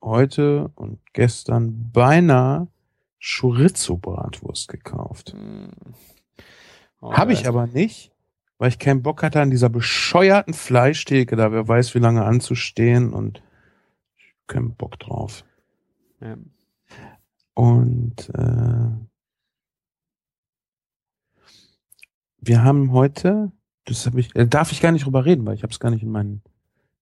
[0.00, 2.68] heute und gestern beinahe
[3.20, 5.34] Chorizo-Bratwurst gekauft.
[5.34, 5.70] mh,
[7.00, 8.12] oh, Habe ich aber nicht,
[8.56, 13.12] weil ich keinen Bock hatte an dieser bescheuerten Fleischtheke da, wer weiß wie lange anzustehen
[13.12, 13.42] und
[14.46, 15.44] keinen Bock drauf.
[16.20, 16.36] Ja.
[17.60, 18.88] Und äh,
[22.38, 23.52] wir haben heute,
[23.84, 25.90] das habe ich, äh, darf ich gar nicht drüber reden, weil ich habe es gar
[25.90, 26.42] nicht in meinen,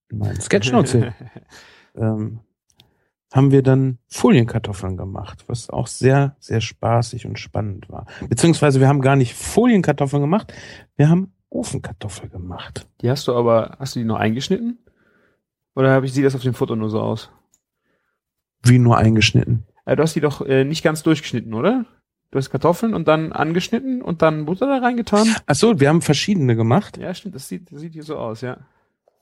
[0.09, 1.14] in meinen Sketchnotes hier.
[1.94, 2.40] ähm,
[3.33, 8.07] haben wir dann Folienkartoffeln gemacht, was auch sehr, sehr spaßig und spannend war.
[8.29, 10.53] Beziehungsweise wir haben gar nicht Folienkartoffeln gemacht,
[10.97, 12.88] wir haben Ofenkartoffeln gemacht.
[13.01, 14.79] Die hast du aber, hast du die noch eingeschnitten?
[15.77, 17.31] Oder habe ich sieht das auf dem Foto nur so aus?
[18.64, 19.67] Wie nur eingeschnitten.
[19.88, 21.87] Äh, du hast die doch äh, nicht ganz durchgeschnitten, oder?
[22.31, 25.35] Du hast Kartoffeln und dann angeschnitten und dann Butter da reingetan?
[25.46, 26.98] Ach so, wir haben verschiedene gemacht.
[26.98, 28.59] Ja, stimmt, das sieht, das sieht hier so aus, ja.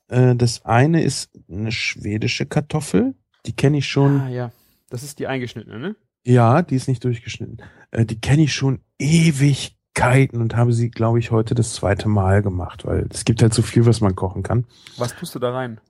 [0.09, 3.15] Äh, das eine ist eine schwedische Kartoffel,
[3.47, 4.23] die kenne ich schon.
[4.23, 4.51] Ah, ja.
[4.91, 5.97] Das ist die eingeschnittene, ne?
[6.25, 7.63] Ja, die ist nicht durchgeschnitten.
[7.93, 12.43] Äh, die kenne ich schon Ewigkeiten und habe sie, glaube ich, heute das zweite Mal
[12.43, 14.65] gemacht, weil es gibt halt so viel, was man kochen kann.
[14.97, 15.81] Was tust du da rein?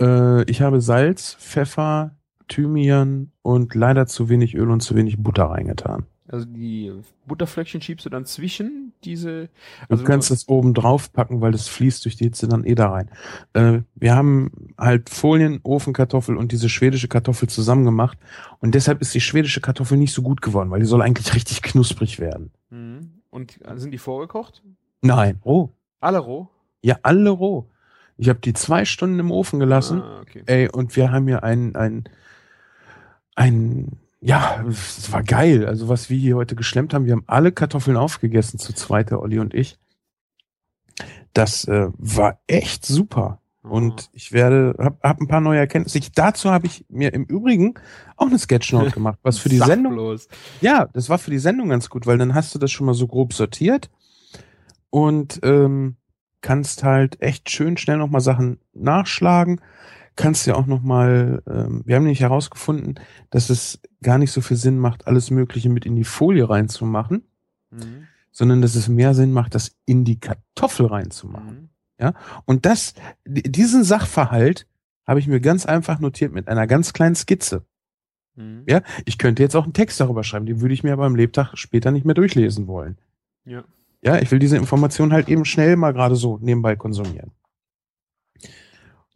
[0.00, 2.16] Äh, ich habe Salz, Pfeffer,
[2.48, 6.04] Thymian und leider zu wenig Öl und zu wenig Butter reingetan.
[6.26, 6.90] Also die
[7.26, 9.48] Butterflöckchen schiebst du dann zwischen diese.
[9.88, 12.74] Du Also kannst es oben drauf packen, weil das fließt durch die Hitze dann eh
[12.74, 13.10] da rein.
[13.52, 18.18] Äh, wir haben halt Folien, Ofenkartoffel und diese schwedische Kartoffel zusammen gemacht
[18.60, 21.60] und deshalb ist die schwedische Kartoffel nicht so gut geworden, weil die soll eigentlich richtig
[21.62, 22.50] knusprig werden.
[22.70, 23.10] Mhm.
[23.30, 24.62] Und sind die vorgekocht?
[25.02, 25.70] Nein, roh.
[26.00, 26.48] Alle roh?
[26.82, 27.68] Ja, alle roh.
[28.16, 30.00] Ich habe die zwei Stunden im Ofen gelassen.
[30.00, 30.42] Ah, okay.
[30.46, 32.04] Ey, und wir haben hier ein, ein,
[33.34, 35.66] ein, ja, es war geil.
[35.66, 39.20] Also was wir hier heute geschlemmt haben, wir haben alle Kartoffeln aufgegessen, zu zweit, der
[39.20, 39.78] Olli und ich.
[41.32, 43.40] Das äh, war echt super.
[43.62, 45.96] Und ich werde, hab, hab ein paar neue Erkenntnisse.
[45.96, 47.74] Ich, dazu habe ich mir im Übrigen
[48.16, 50.28] auch eine Sketchnote gemacht, was für die Sendung bloß.
[50.60, 52.94] ja, das war für die Sendung ganz gut, weil dann hast du das schon mal
[52.94, 53.90] so grob sortiert
[54.90, 55.96] und ähm,
[56.42, 59.62] kannst halt echt schön schnell nochmal Sachen nachschlagen.
[60.16, 63.00] Kannst ja auch nochmal, ähm, wir haben nämlich herausgefunden,
[63.30, 67.24] dass es gar nicht so viel Sinn macht, alles Mögliche mit in die Folie reinzumachen,
[67.70, 68.06] Mhm.
[68.30, 71.70] sondern dass es mehr Sinn macht, das in die Kartoffel reinzumachen.
[71.98, 72.12] Mhm.
[72.44, 72.94] Und das,
[73.26, 74.66] diesen Sachverhalt
[75.06, 77.64] habe ich mir ganz einfach notiert mit einer ganz kleinen Skizze.
[78.36, 78.64] Mhm.
[78.68, 81.14] Ja, ich könnte jetzt auch einen Text darüber schreiben, den würde ich mir aber am
[81.16, 82.98] Lebtag später nicht mehr durchlesen wollen.
[83.44, 83.64] Ja.
[84.02, 87.30] Ja, ich will diese Information halt eben schnell mal gerade so nebenbei konsumieren.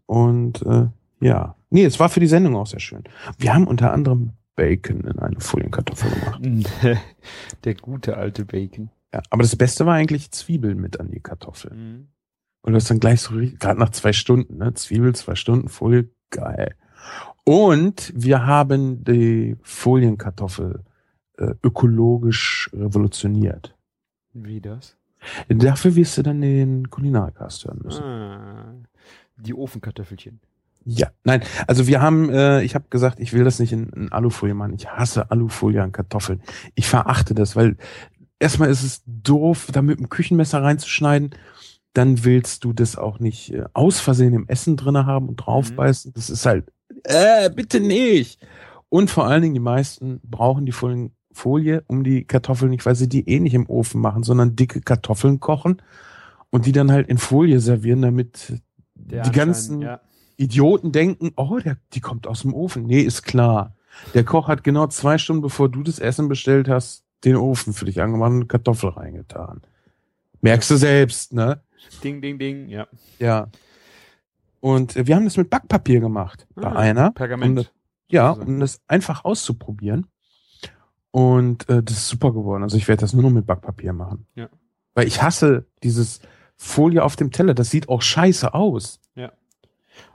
[0.08, 0.86] Und äh,
[1.20, 3.04] ja, nee, es war für die Sendung auch sehr schön.
[3.36, 6.40] Wir haben unter anderem Bacon in eine Folienkartoffel gemacht.
[7.64, 8.88] Der gute alte Bacon.
[9.12, 11.74] Ja, aber das Beste war eigentlich Zwiebeln mit an die Kartoffel.
[11.74, 12.08] Mhm.
[12.62, 14.72] Und das dann gleich so, gerade nach zwei Stunden, ne?
[14.74, 16.74] Zwiebel, zwei Stunden, Folie, geil.
[17.44, 20.84] Und wir haben die Folienkartoffel
[21.36, 23.76] äh, ökologisch revolutioniert.
[24.32, 24.96] Wie das?
[25.48, 28.02] Dafür wirst du dann den Kulinarikast hören müssen.
[28.02, 28.74] Ah,
[29.38, 30.40] die Ofenkartoffelchen.
[30.84, 34.12] Ja, nein, also wir haben, äh, ich habe gesagt, ich will das nicht in, in
[34.12, 34.74] Alufolie machen.
[34.74, 36.40] Ich hasse Alufolie an Kartoffeln.
[36.74, 37.76] Ich verachte das, weil
[38.38, 41.30] erstmal ist es doof, da mit dem Küchenmesser reinzuschneiden.
[41.92, 46.12] Dann willst du das auch nicht äh, aus Versehen im Essen drinne haben und draufbeißen.
[46.14, 46.72] Das ist halt,
[47.04, 48.40] äh, bitte nicht.
[48.88, 52.96] Und vor allen Dingen, die meisten brauchen die Folien, Folie um die Kartoffeln nicht, weil
[52.96, 55.82] sie die eh nicht im Ofen machen, sondern dicke Kartoffeln kochen
[56.50, 58.60] und die dann halt in Folie servieren, damit
[58.98, 60.00] Der die ganzen ja.
[60.36, 62.84] Idioten denken, oh, der, die kommt aus dem Ofen.
[62.84, 63.74] Nee, ist klar.
[64.14, 67.84] Der Koch hat genau zwei Stunden, bevor du das Essen bestellt hast, den Ofen für
[67.86, 69.62] dich angemacht und Kartoffel reingetan.
[70.40, 71.60] Merkst du selbst, ne?
[72.04, 72.86] Ding, ding, ding, ja.
[73.18, 73.48] Ja.
[74.60, 76.46] Und äh, wir haben das mit Backpapier gemacht.
[76.54, 77.10] Bei Ah, einer.
[77.12, 77.50] Pergament.
[77.50, 77.70] Um das,
[78.08, 78.54] ja, sozusagen.
[78.54, 80.06] um das einfach auszuprobieren.
[81.10, 82.62] Und äh, das ist super geworden.
[82.62, 84.26] Also ich werde das nur noch mit Backpapier machen.
[84.34, 84.48] Ja.
[84.94, 86.20] Weil ich hasse dieses
[86.58, 87.54] Folie auf dem Teller.
[87.54, 89.00] Das sieht auch scheiße aus.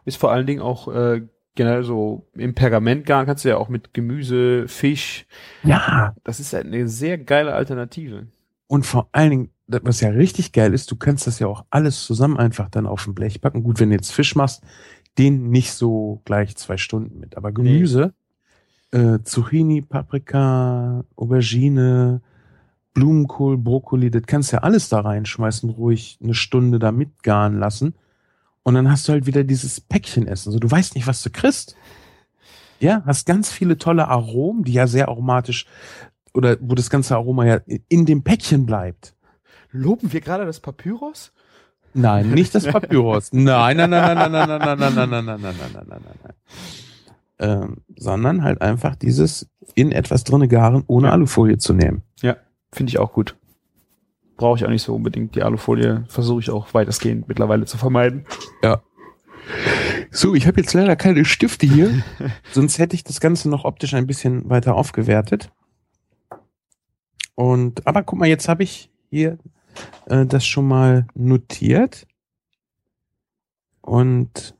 [0.06, 1.22] Ist vor allen Dingen auch äh,
[1.56, 5.26] generell so im Pergamentgarn kannst du ja auch mit Gemüse, Fisch.
[5.64, 6.16] Ja.
[6.24, 8.28] Das ist eine sehr geile Alternative.
[8.68, 12.04] Und vor allen Dingen, was ja richtig geil ist, du kannst das ja auch alles
[12.06, 13.64] zusammen einfach dann auf dem Blech packen.
[13.64, 14.64] Gut, wenn du jetzt Fisch machst,
[15.18, 17.38] den nicht so gleich zwei Stunden mit.
[17.38, 18.14] Aber Gemüse,
[18.92, 22.22] äh, Zucchini, Paprika, Aubergine,
[22.94, 27.96] Blumenkohl, Brokkoli, das kannst du ja alles da reinschmeißen, ruhig eine Stunde da mitgaren lassen.
[28.64, 30.52] Und dann hast du halt wieder dieses Päckchen essen.
[30.52, 31.76] So, du weißt nicht, was du kriegst.
[32.80, 35.66] Ja, hast ganz viele tolle Aromen, die ja sehr aromatisch
[36.34, 39.16] oder wo das ganze Aroma ja in dem Päckchen bleibt.
[39.72, 41.32] Loben wir gerade das Papyrus?
[41.94, 43.32] Nein, nicht das Papyrus.
[43.32, 45.88] Nein, nein, nein, nein, nein, nein, nein, nein, nein, nein, nein, nein, nein, nein, nein,
[45.90, 46.34] nein, nein.
[47.40, 51.14] Ähm, sondern halt einfach dieses in etwas drinne garen, ohne Ja.
[51.14, 52.04] Alufolie zu nehmen.
[52.22, 52.38] Ja,
[52.74, 53.36] finde ich auch gut.
[54.36, 55.36] Brauche ich auch nicht so unbedingt.
[55.36, 58.26] Die Alufolie versuche ich auch weitestgehend mittlerweile zu vermeiden.
[60.16, 62.04] So, ich habe jetzt leider keine Stifte hier,
[62.52, 65.52] sonst hätte ich das Ganze noch optisch ein bisschen weiter aufgewertet.
[67.36, 69.40] Und aber guck mal, jetzt habe ich hier
[70.06, 72.06] äh, das schon mal notiert
[73.82, 74.56] und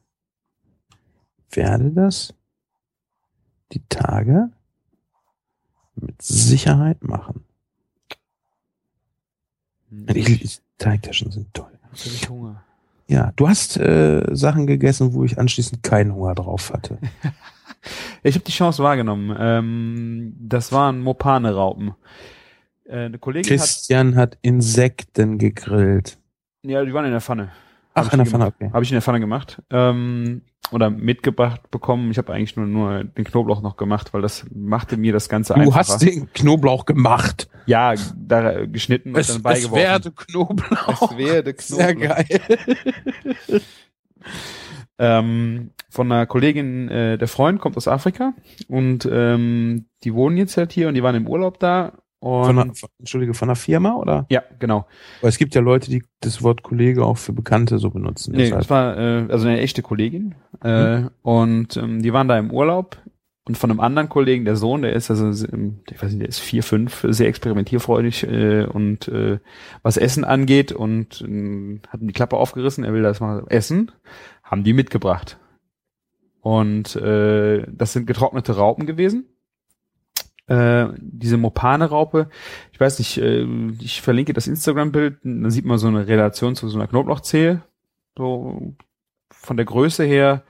[1.52, 2.34] werde das
[3.72, 4.50] die Tage
[5.96, 7.33] mit Sicherheit machen.
[10.14, 11.72] Die, die Teigtaschen sind toll.
[11.92, 12.64] Jetzt habe ich Hunger.
[13.08, 16.98] Ja, du hast äh, Sachen gegessen, wo ich anschließend keinen Hunger drauf hatte.
[18.24, 19.36] Ich habe die Chance wahrgenommen.
[19.38, 21.94] Ähm, das waren Mopane-Raupen.
[22.86, 26.18] Äh, eine Kollegin Christian hat Insekten gegrillt.
[26.64, 27.52] hat, ja, die waren in der Pfanne.
[27.96, 28.70] Ach, Hab in der ich Pfanne, okay.
[28.74, 29.62] Habe ich in der Pfanne gemacht.
[29.70, 32.10] Ähm, oder mitgebracht bekommen.
[32.10, 35.54] Ich habe eigentlich nur, nur den Knoblauch noch gemacht, weil das machte mir das Ganze
[35.54, 35.80] Du einfacher.
[35.80, 37.48] hast den Knoblauch gemacht.
[37.68, 39.76] ja, da geschnitten und Es, dann es beigeworfen.
[39.84, 41.12] werde Knoblauch.
[41.12, 42.16] Es werde Sehr Knoblauch.
[42.16, 43.62] geil.
[44.98, 48.34] ähm, von einer Kollegin, äh, der Freund kommt aus Afrika
[48.68, 51.94] und ähm, die wohnen jetzt halt hier und die waren im Urlaub da.
[52.24, 54.26] Und Von einer, Entschuldige, von einer Firma, oder?
[54.30, 54.88] ja, genau.
[55.20, 58.32] Weil es gibt ja Leute, die das Wort Kollege auch für Bekannte so benutzen.
[58.32, 58.62] Nee, deshalb.
[58.62, 60.36] das war äh, also eine echte Kollegin.
[60.64, 62.98] Äh, und ähm, die waren da im Urlaub
[63.46, 66.30] und von einem anderen Kollegen, der Sohn, der ist also, ähm, ich weiß nicht, der
[66.30, 69.40] ist vier, fünf, sehr experimentierfreudig äh, und äh,
[69.82, 73.92] was Essen angeht und äh, hatten die Klappe aufgerissen, er will das mal essen,
[74.44, 75.40] haben die mitgebracht.
[76.40, 79.26] Und äh, das sind getrocknete Raupen gewesen.
[80.48, 82.30] Äh, diese Mopane-Raupe,
[82.74, 83.46] ich weiß nicht, äh,
[83.80, 87.62] ich verlinke das Instagram-Bild, dann sieht man so eine Relation zu so einer Knoblauchzehe,
[88.18, 88.76] so
[89.32, 90.44] von der Größe her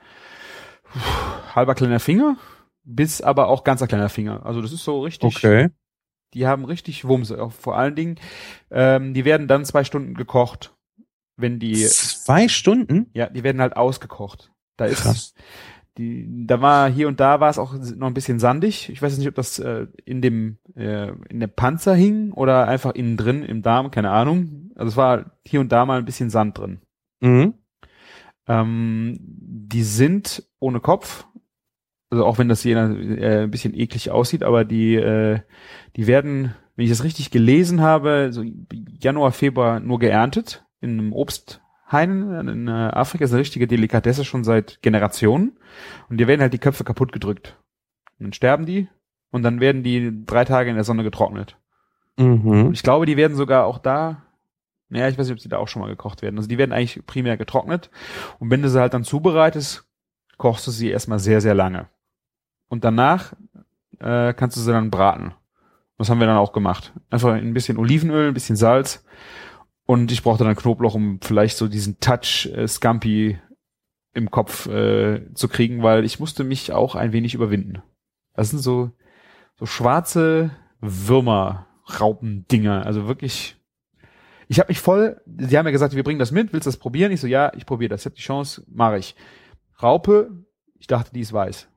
[0.92, 2.36] pff, halber kleiner Finger,
[2.82, 4.44] bis aber auch ganzer kleiner Finger.
[4.44, 5.68] Also das ist so richtig, Okay.
[6.34, 7.40] die haben richtig Wumse.
[7.40, 8.16] Auch vor allen Dingen,
[8.72, 10.74] ähm, die werden dann zwei Stunden gekocht,
[11.36, 13.10] wenn die, Zwei Stunden?
[13.14, 14.50] ja, die werden halt ausgekocht.
[14.76, 15.34] Da ist Krass.
[15.98, 18.88] Die, da war hier und da war es auch noch ein bisschen sandig.
[18.88, 22.66] Ich weiß jetzt nicht, ob das äh, in dem äh, in der Panzer hing oder
[22.66, 24.72] einfach innen drin im Darm, keine Ahnung.
[24.74, 26.80] Also es war hier und da mal ein bisschen Sand drin.
[27.20, 27.54] Mhm.
[28.48, 31.26] Ähm, die sind ohne Kopf.
[32.10, 35.40] Also auch wenn das hier äh, ein bisschen eklig aussieht, aber die, äh,
[35.96, 38.44] die werden, wenn ich das richtig gelesen habe, so
[39.00, 41.12] Januar, Februar nur geerntet in einem
[41.94, 43.24] Obsthain in äh, Afrika.
[43.24, 45.52] Ist eine richtige Delikatesse schon seit Generationen.
[46.08, 47.56] Und die werden halt die Köpfe kaputt gedrückt.
[48.18, 48.88] Und dann sterben die
[49.30, 51.56] und dann werden die drei Tage in der Sonne getrocknet.
[52.16, 52.70] Mhm.
[52.72, 54.22] ich glaube, die werden sogar auch da,
[54.88, 56.36] naja, ich weiß nicht, ob sie da auch schon mal gekocht werden.
[56.36, 57.90] Also die werden eigentlich primär getrocknet.
[58.38, 59.84] Und wenn du sie halt dann zubereitest,
[60.38, 61.88] kochst du sie erstmal sehr, sehr lange.
[62.68, 63.32] Und danach
[63.98, 65.34] äh, kannst du sie dann braten.
[65.98, 66.92] Das haben wir dann auch gemacht.
[67.10, 69.04] Einfach ein bisschen Olivenöl, ein bisschen Salz
[69.86, 73.38] Und ich brauchte dann Knoblauch, um vielleicht so diesen Touch äh, Scampi
[74.14, 77.82] im Kopf äh, zu kriegen, weil ich musste mich auch ein wenig überwinden.
[78.34, 78.92] Das sind so,
[79.56, 81.66] so schwarze Würmer,
[82.00, 82.86] Raupendinger.
[82.86, 83.56] Also wirklich.
[84.48, 86.76] Ich habe mich voll, sie haben ja gesagt, wir bringen das mit, willst du das
[86.76, 87.12] probieren?
[87.12, 89.16] Ich so, ja, ich probiere das, ich habe die Chance, mache ich.
[89.82, 90.30] Raupe,
[90.78, 91.68] ich dachte, die ist weiß.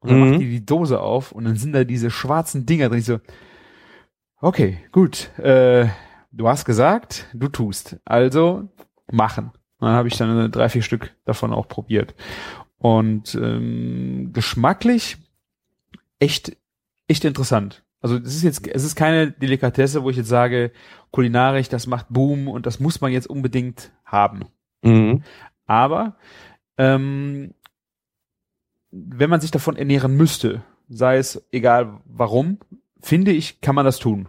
[0.00, 0.30] Und dann Mhm.
[0.30, 2.98] macht die die Dose auf und dann sind da diese schwarzen Dinger drin.
[2.98, 3.18] Ich so,
[4.40, 5.88] okay, gut, äh,
[6.32, 7.98] du hast gesagt, du tust.
[8.04, 8.68] Also
[9.10, 9.52] machen.
[9.78, 12.14] Und dann habe ich dann drei, vier Stück davon auch probiert.
[12.78, 15.18] Und ähm, geschmacklich
[16.18, 16.56] echt,
[17.06, 17.84] echt interessant.
[18.00, 20.72] Also es ist jetzt, es ist keine Delikatesse, wo ich jetzt sage,
[21.12, 24.46] kulinarisch, das macht Boom und das muss man jetzt unbedingt haben.
[24.82, 25.22] Mhm.
[25.66, 26.16] Aber
[26.78, 27.54] ähm,
[28.90, 32.58] wenn man sich davon ernähren müsste, sei es egal warum,
[33.00, 34.28] finde ich, kann man das tun.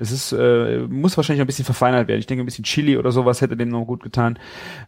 [0.00, 2.20] Es ist, äh, muss wahrscheinlich noch ein bisschen verfeinert werden.
[2.20, 4.38] Ich denke, ein bisschen Chili oder sowas hätte dem noch gut getan.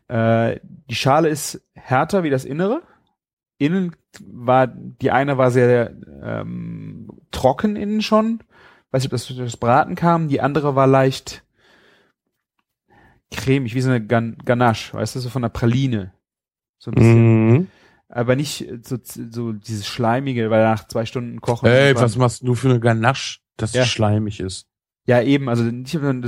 [0.09, 0.59] Äh,
[0.89, 2.83] die Schale ist härter wie das Innere.
[3.59, 3.95] Innen
[4.27, 5.93] war, die eine war sehr
[6.23, 8.41] ähm, trocken innen schon.
[8.91, 10.29] Weiß nicht, ob das durch das Braten kam.
[10.29, 11.45] Die andere war leicht
[13.31, 16.13] cremig, wie so eine Gan Ganache, weißt du, so von einer Praline.
[16.79, 17.49] So ein bisschen.
[17.49, 17.67] Mhm.
[18.09, 21.67] Aber nicht so, so dieses Schleimige, weil nach zwei Stunden kochen.
[21.69, 23.83] Ey, was machst du für eine Ganache, dass Ja.
[23.85, 24.69] die schleimig ist?
[25.05, 26.23] Ja, eben, also nicht, man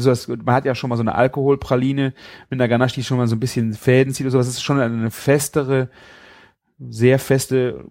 [0.55, 2.13] hat ja schon mal so eine Alkoholpraline
[2.51, 4.47] mit einer Ganache, die schon mal so ein bisschen Fäden zieht oder sowas.
[4.47, 5.91] Das ist schon eine festere,
[6.81, 7.85] sehr feste,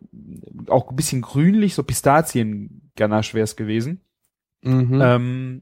[0.68, 4.02] auch ein bisschen grünlich, so Pistazien-Ganache wäre es gewesen.
[4.62, 5.00] Mhm.
[5.02, 5.62] Ähm,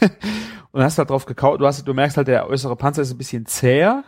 [0.72, 3.18] und hast halt drauf gekaut, du hast, du merkst halt, der äußere Panzer ist ein
[3.18, 4.04] bisschen zäher,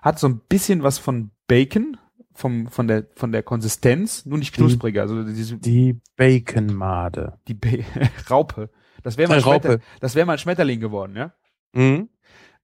[0.00, 1.98] hat so ein bisschen was von Bacon,
[2.32, 7.38] vom, von der, von der Konsistenz, nur nicht knuspriger, also diese, die Baconmade.
[7.48, 7.84] die Ba-
[8.30, 8.70] Raupe.
[9.02, 9.40] Das wäre mal.
[9.40, 9.78] Schmetter,
[10.14, 11.32] wäre mal ein Schmetterling geworden, ja?
[11.74, 12.08] Mhm.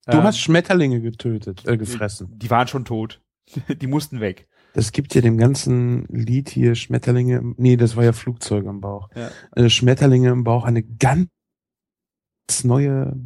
[0.06, 2.28] Du Ähm, hast Schmetterlinge getötet, äh, gefressen.
[2.38, 3.20] Die waren schon tot.
[3.80, 4.48] Die mussten weg.
[4.74, 8.80] Das gibt ja dem ganzen Lied hier Schmetterlinge, im- nee, das war ja Flugzeuge im
[8.80, 9.08] Bauch.
[9.14, 9.30] Ja.
[9.56, 11.28] Äh, Schmetterlinge im Bauch, eine ganz
[12.62, 13.16] neue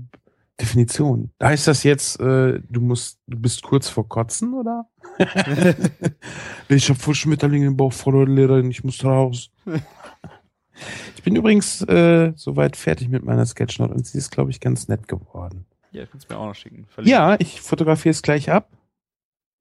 [0.61, 1.33] Definition.
[1.43, 4.89] Heißt das jetzt, äh, du musst, du bist kurz vor Kotzen, oder?
[6.69, 9.51] ich habe voll Schmetterlinge im Bauch, Frau Lehrerin, ich muss raus.
[11.17, 14.89] Ich bin übrigens äh, soweit fertig mit meiner Sketchnote und sie ist, glaube ich, ganz
[14.89, 15.67] nett geworden.
[15.93, 16.87] Ja, kannst du mir auch noch schicken.
[16.89, 17.19] Verlinken.
[17.19, 18.71] Ja, ich fotografiere es gleich ab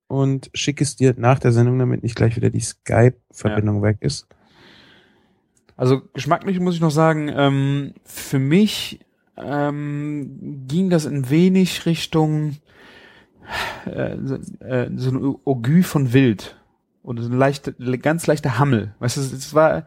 [0.07, 4.28] und schicke es dir nach der Sendung, damit nicht gleich wieder die Skype-Verbindung weg ist.
[5.76, 8.99] Also geschmacklich muss ich noch sagen, ähm, für mich
[9.38, 12.57] ähm, ging das ein wenig Richtung
[13.86, 16.57] äh, so, äh, so ein Augü von Wild
[17.01, 18.93] oder so eine leichte, ganz leichte Hammel.
[18.99, 19.84] Weißt du, es war mm,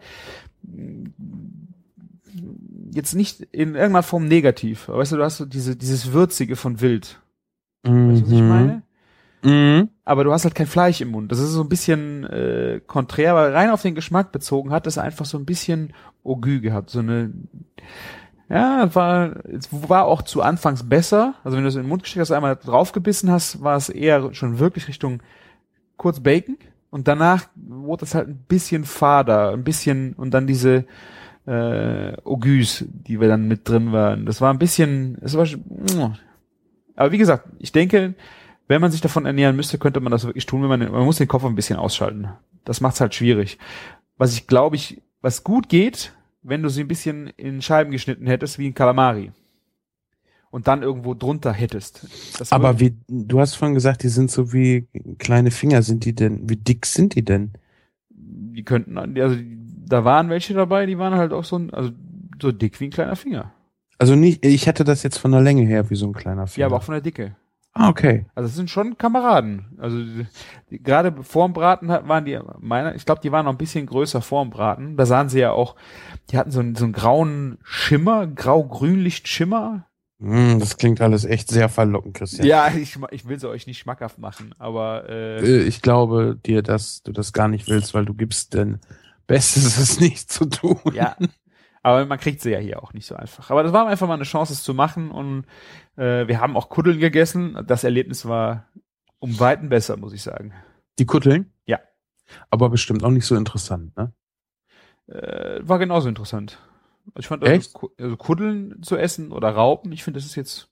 [2.92, 4.88] jetzt nicht in irgendeiner Form negativ.
[4.88, 7.20] Aber weißt du, du hast so diese, dieses Würzige von Wild.
[7.82, 8.82] Weißt du, was ich meine?
[9.44, 9.88] Mhm.
[10.04, 11.32] aber du hast halt kein Fleisch im Mund.
[11.32, 14.98] Das ist so ein bisschen äh, konträr, aber rein auf den Geschmack bezogen hat es
[14.98, 16.90] einfach so ein bisschen Augü gehabt.
[16.90, 17.32] So eine,
[18.48, 21.34] ja, war, es war auch zu Anfangs besser.
[21.42, 24.32] Also wenn du es in den Mund gesteckt hast, einmal draufgebissen hast, war es eher
[24.32, 25.24] schon wirklich Richtung
[25.96, 26.56] kurz Bacon
[26.92, 30.84] und danach wurde es halt ein bisschen fader, ein bisschen und dann diese
[31.46, 34.26] äh, Augüs, die wir dann mit drin waren.
[34.26, 35.46] Das war ein bisschen, es war,
[36.94, 38.14] aber wie gesagt, ich denke,
[38.68, 41.16] wenn man sich davon ernähren müsste, könnte man das wirklich tun, wenn man, man muss
[41.16, 42.28] den Kopf ein bisschen ausschalten.
[42.66, 43.58] Das macht's halt schwierig.
[44.18, 46.12] Was ich glaube ich, was gut geht,
[46.42, 49.32] wenn du sie ein bisschen in Scheiben geschnitten hättest, wie ein Kalamari.
[50.52, 52.06] Und dann irgendwo drunter hättest.
[52.38, 54.86] Das Aber wie, du hast vorhin gesagt, die sind so wie
[55.18, 55.82] kleine Finger.
[55.82, 57.52] Sind die denn, wie dick sind die denn?
[58.52, 59.36] die könnten, also
[59.86, 61.90] da waren welche dabei, die waren halt auch so, ein, also
[62.40, 63.52] so dick wie ein kleiner Finger.
[63.98, 66.62] Also nicht, ich hatte das jetzt von der Länge her wie so ein kleiner Finger.
[66.62, 67.36] Ja, aber auch von der Dicke.
[67.74, 68.26] Ah, okay.
[68.34, 69.76] Also es sind schon Kameraden.
[69.78, 69.98] Also
[70.70, 74.20] die, gerade vorm Braten waren die, meiner, ich glaube, die waren noch ein bisschen größer
[74.20, 74.96] vorm Braten.
[74.96, 75.76] Da sahen sie ja auch,
[76.30, 79.86] die hatten so einen, so einen grauen Schimmer, grau-grünlicht Schimmer.
[80.22, 82.46] Hm, das klingt alles echt sehr verlockend, Christian.
[82.46, 86.62] Ja, ich, ich will sie euch nicht schmackhaft machen, aber äh, Äh, Ich glaube dir,
[86.62, 88.78] dass du das gar nicht willst, weil du gibst denn
[89.26, 90.78] Bestes, es nicht zu tun.
[90.94, 91.16] ja.
[91.84, 93.50] Aber man kriegt sie ja hier auch nicht so einfach.
[93.50, 95.10] Aber das war einfach mal eine Chance, es zu machen.
[95.10, 95.46] Und
[95.96, 97.58] äh, wir haben auch Kuddeln gegessen.
[97.66, 98.68] Das Erlebnis war
[99.18, 100.52] um Weiten besser, muss ich sagen.
[101.00, 101.52] Die Kutteln?
[101.66, 101.80] Ja.
[102.50, 104.12] Aber bestimmt auch nicht so interessant, ne?
[105.08, 106.58] Äh, war genauso interessant.
[107.18, 107.52] Ich fand Echt?
[107.52, 110.68] also, Ku- also Kuddeln zu essen oder Raupen, ich finde, das ist jetzt.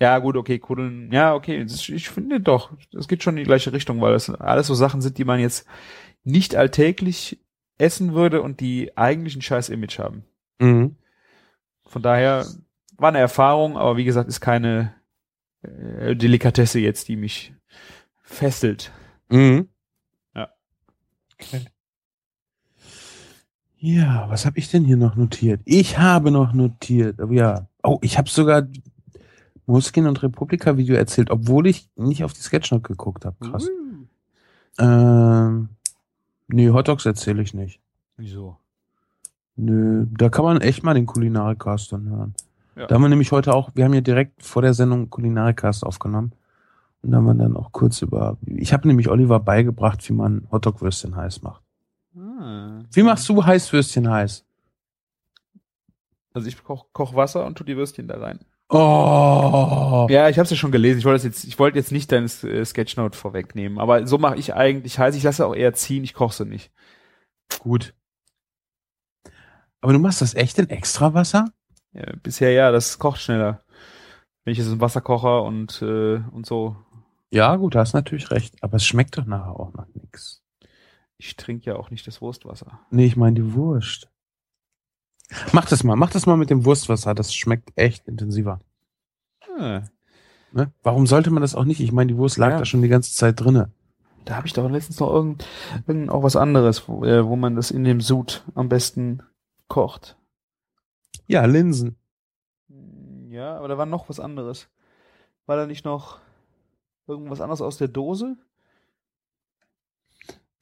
[0.00, 1.62] Ja, gut, okay, Kuddeln, ja, okay.
[1.64, 4.74] Das ich finde doch, das geht schon in die gleiche Richtung, weil das alles so
[4.74, 5.66] Sachen sind, die man jetzt
[6.22, 7.40] nicht alltäglich
[7.78, 10.24] essen würde und die eigentlich ein scheiß Image haben.
[10.60, 10.96] Mhm.
[11.86, 12.46] Von daher
[12.96, 14.94] war eine Erfahrung, aber wie gesagt, ist keine
[15.62, 17.54] äh, Delikatesse jetzt, die mich
[18.22, 18.92] fesselt.
[19.30, 19.68] Mhm.
[20.34, 20.50] Ja.
[21.40, 21.64] Okay.
[23.80, 25.60] Ja, was habe ich denn hier noch notiert?
[25.64, 28.66] Ich habe noch notiert, oh ja, oh, ich habe sogar
[29.66, 33.36] Muskin und Republika Video erzählt, obwohl ich nicht auf die Sketchnote geguckt habe.
[33.38, 33.68] Krass.
[33.68, 34.82] Uh.
[34.82, 35.68] Ähm,
[36.48, 37.80] nee, Hotdogs erzähle ich nicht.
[38.16, 38.56] Wieso?
[39.56, 42.34] Nö, da kann man echt mal den Kulinarikast dann hören.
[42.76, 42.86] Ja.
[42.86, 46.32] Da haben wir nämlich heute auch, wir haben ja direkt vor der Sendung Kulinarikast aufgenommen.
[47.02, 50.48] Und da haben wir dann auch kurz über, ich habe nämlich Oliver beigebracht, wie man
[50.50, 51.62] Hotdog-Würstchen heiß macht.
[52.38, 52.82] Ah.
[52.92, 54.44] Wie machst du Heißwürstchen heiß?
[56.34, 58.40] Also ich koch, koch Wasser und tu die Würstchen da rein.
[58.70, 60.98] Oh, Ja, ich habe es ja schon gelesen.
[60.98, 64.54] Ich wollte jetzt, ich wollte jetzt nicht deine äh, Sketchnote vorwegnehmen, aber so mache ich
[64.54, 65.16] eigentlich heiß.
[65.16, 66.04] Ich lasse auch eher ziehen.
[66.04, 66.70] Ich koche sie nicht.
[67.60, 67.94] gut.
[69.80, 71.46] Aber du machst das echt in Extrawasser?
[71.92, 73.62] Ja, bisher ja, das kocht schneller.
[74.44, 76.76] Wenn ich es im Wasser koche und äh, und so.
[77.30, 78.62] Ja, gut, da hast natürlich recht.
[78.62, 80.42] Aber es schmeckt doch nachher auch nach nix.
[81.18, 82.80] Ich trinke ja auch nicht das Wurstwasser.
[82.90, 84.08] Nee, ich meine die Wurst.
[85.52, 87.14] Mach das mal, mach das mal mit dem Wurstwasser.
[87.14, 88.60] Das schmeckt echt intensiver.
[89.58, 89.82] Ah,
[90.52, 90.72] Ne?
[90.82, 91.80] Warum sollte man das auch nicht?
[91.80, 92.58] Ich meine, die Wurst lag Ja.
[92.58, 93.70] da schon die ganze Zeit drinne.
[94.24, 95.46] da habe ich doch letztens noch irgend,
[95.86, 99.22] irgend auch was anderes, wo, äh, wo man das in dem Sud am besten
[99.68, 100.16] kocht.
[101.26, 101.96] Ja, Linsen.
[102.70, 104.68] Hm, Ja, aber da war noch was anderes.
[105.46, 106.18] War da nicht noch
[107.06, 108.36] irgendwas anderes aus der Dose?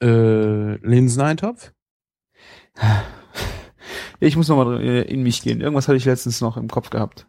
[0.01, 1.73] Äh, Linseneintopf?
[4.19, 5.61] Ich muss noch mal äh, in mich gehen.
[5.61, 7.27] Irgendwas hatte ich letztens noch im Kopf gehabt.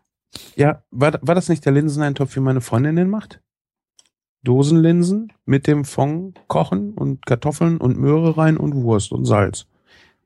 [0.57, 3.43] Ja, war, war das nicht der Linseneintopf, wie meine Freundin den macht?
[4.43, 9.67] Dosenlinsen mit dem Fond kochen und Kartoffeln und Möhre rein und Wurst und Salz.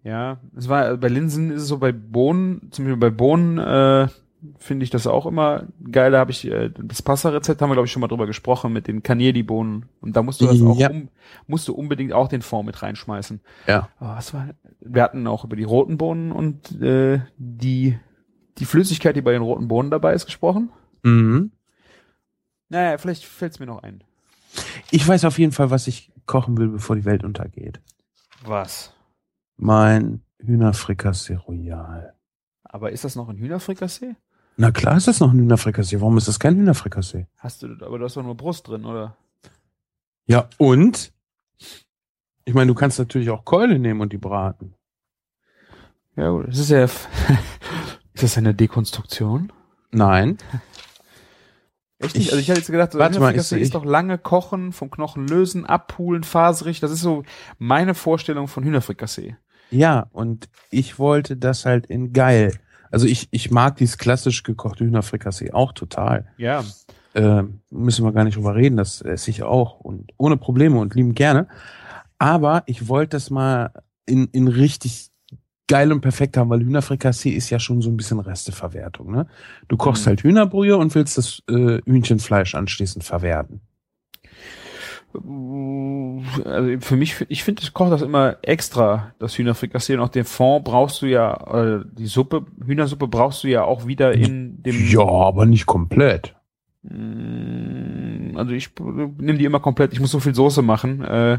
[0.04, 4.08] Ja, es war bei Linsen ist es so bei Bohnen, zum Beispiel bei Bohnen äh,
[4.58, 6.10] finde ich das auch immer geil.
[6.12, 8.86] Da habe ich äh, das Pasta-Rezept haben wir glaube ich schon mal drüber gesprochen mit
[8.88, 10.90] den Candiedi-Bohnen und da musst du das auch Ja.
[10.90, 11.08] um,
[11.46, 13.40] musst du unbedingt auch den Fond mit reinschmeißen.
[13.66, 13.88] Ja.
[13.98, 14.48] Aber was war?
[14.80, 17.98] Wir hatten auch über die roten Bohnen und äh, die
[18.58, 20.70] die Flüssigkeit, die bei den roten Bohnen dabei ist, gesprochen.
[21.02, 21.52] Mhm.
[22.68, 24.02] Naja, vielleicht fällt's mir noch ein.
[24.90, 27.80] Ich weiß auf jeden Fall, was ich kochen will, bevor die Welt untergeht.
[28.44, 28.92] Was?
[29.56, 32.14] Mein Hühnerfrikassee Royal.
[32.64, 34.16] Aber ist das noch ein Hühnerfrikassee?
[34.56, 36.00] Na klar ist das noch ein Hühnerfrikassee.
[36.00, 37.26] Warum ist das kein Hühnerfrikassee?
[37.38, 39.16] Hast du, aber du hast doch nur Brust drin, oder?
[40.26, 41.12] Ja, und?
[42.44, 44.74] Ich meine, du kannst natürlich auch Keule nehmen und die braten.
[46.16, 46.48] Ja, gut.
[46.48, 46.84] Das ist ja,
[48.14, 49.52] ist das eine Dekonstruktion?
[49.90, 50.38] Nein.
[51.98, 52.26] Echt nicht?
[52.26, 54.72] Ich- also ich hätte jetzt gedacht, so Warte mal, Hühnerfrikassee ich- ist doch lange kochen,
[54.72, 56.80] vom Knochen lösen, abpulen, faserig.
[56.80, 57.22] Das ist so
[57.58, 59.36] meine Vorstellung von Hühnerfrikassee.
[59.70, 62.58] Ja, und ich wollte das halt in geil.
[62.92, 66.26] Also ich, ich mag dieses klassisch gekochte Hühnerfrikassee auch total.
[66.36, 66.62] Ja.
[67.14, 70.94] Ähm, müssen wir gar nicht drüber reden, das esse ich auch und ohne Probleme und
[70.94, 71.48] lieben gerne.
[72.18, 73.70] Aber ich wollte das mal
[74.06, 75.10] in, in richtig
[75.68, 79.10] geil und perfekt haben, weil Hühnerfrikassee ist ja schon so ein bisschen Resteverwertung.
[79.10, 79.26] Ne?
[79.68, 80.08] Du kochst Mhm.
[80.08, 83.60] halt Hühnerbrühe und willst das äh, Hühnchenfleisch anschließend verwerten.
[85.14, 89.94] Also für mich, ich finde, ich koche das immer extra, das Hühnerfrikassee.
[89.94, 93.86] Und auch den Fond brauchst du ja, äh, die Suppe, Hühnersuppe brauchst du ja auch
[93.86, 94.86] wieder in dem.
[94.88, 96.34] Ja, aber nicht komplett.
[96.82, 99.92] Mm, Also ich nehme die immer komplett.
[99.92, 101.38] Ich muss so viel Soße machen, äh,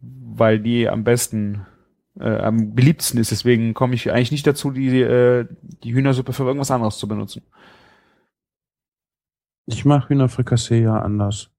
[0.00, 1.66] weil die am besten,
[2.20, 3.30] äh, am beliebtesten ist.
[3.32, 5.46] Deswegen komme ich eigentlich nicht dazu, die, äh,
[5.82, 7.42] die Hühnersuppe für irgendwas anderes zu benutzen.
[9.66, 11.50] Ich mache Hühnerfrikassee ja anders.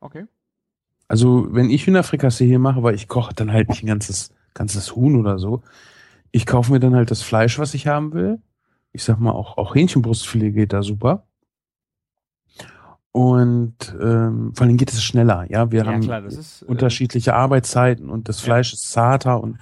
[0.00, 0.26] Okay.
[1.12, 4.96] Also, wenn ich Hühnerfrikassee hier mache, weil ich koche dann halt nicht ein ganzes, ganzes
[4.96, 5.60] Huhn oder so.
[6.30, 8.38] Ich kaufe mir dann halt das Fleisch, was ich haben will.
[8.92, 11.26] Ich sag mal, auch, auch Hähnchenbrustfilet geht da super.
[13.10, 15.44] Und ähm, vor allem geht es schneller.
[15.50, 18.44] Ja, wir haben ist, äh, unterschiedliche Arbeitszeiten und das Ja.
[18.44, 19.58] Fleisch ist zarter und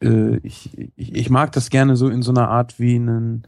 [0.00, 3.46] äh, ich, ich, ich mag das gerne so in so einer Art wie einen,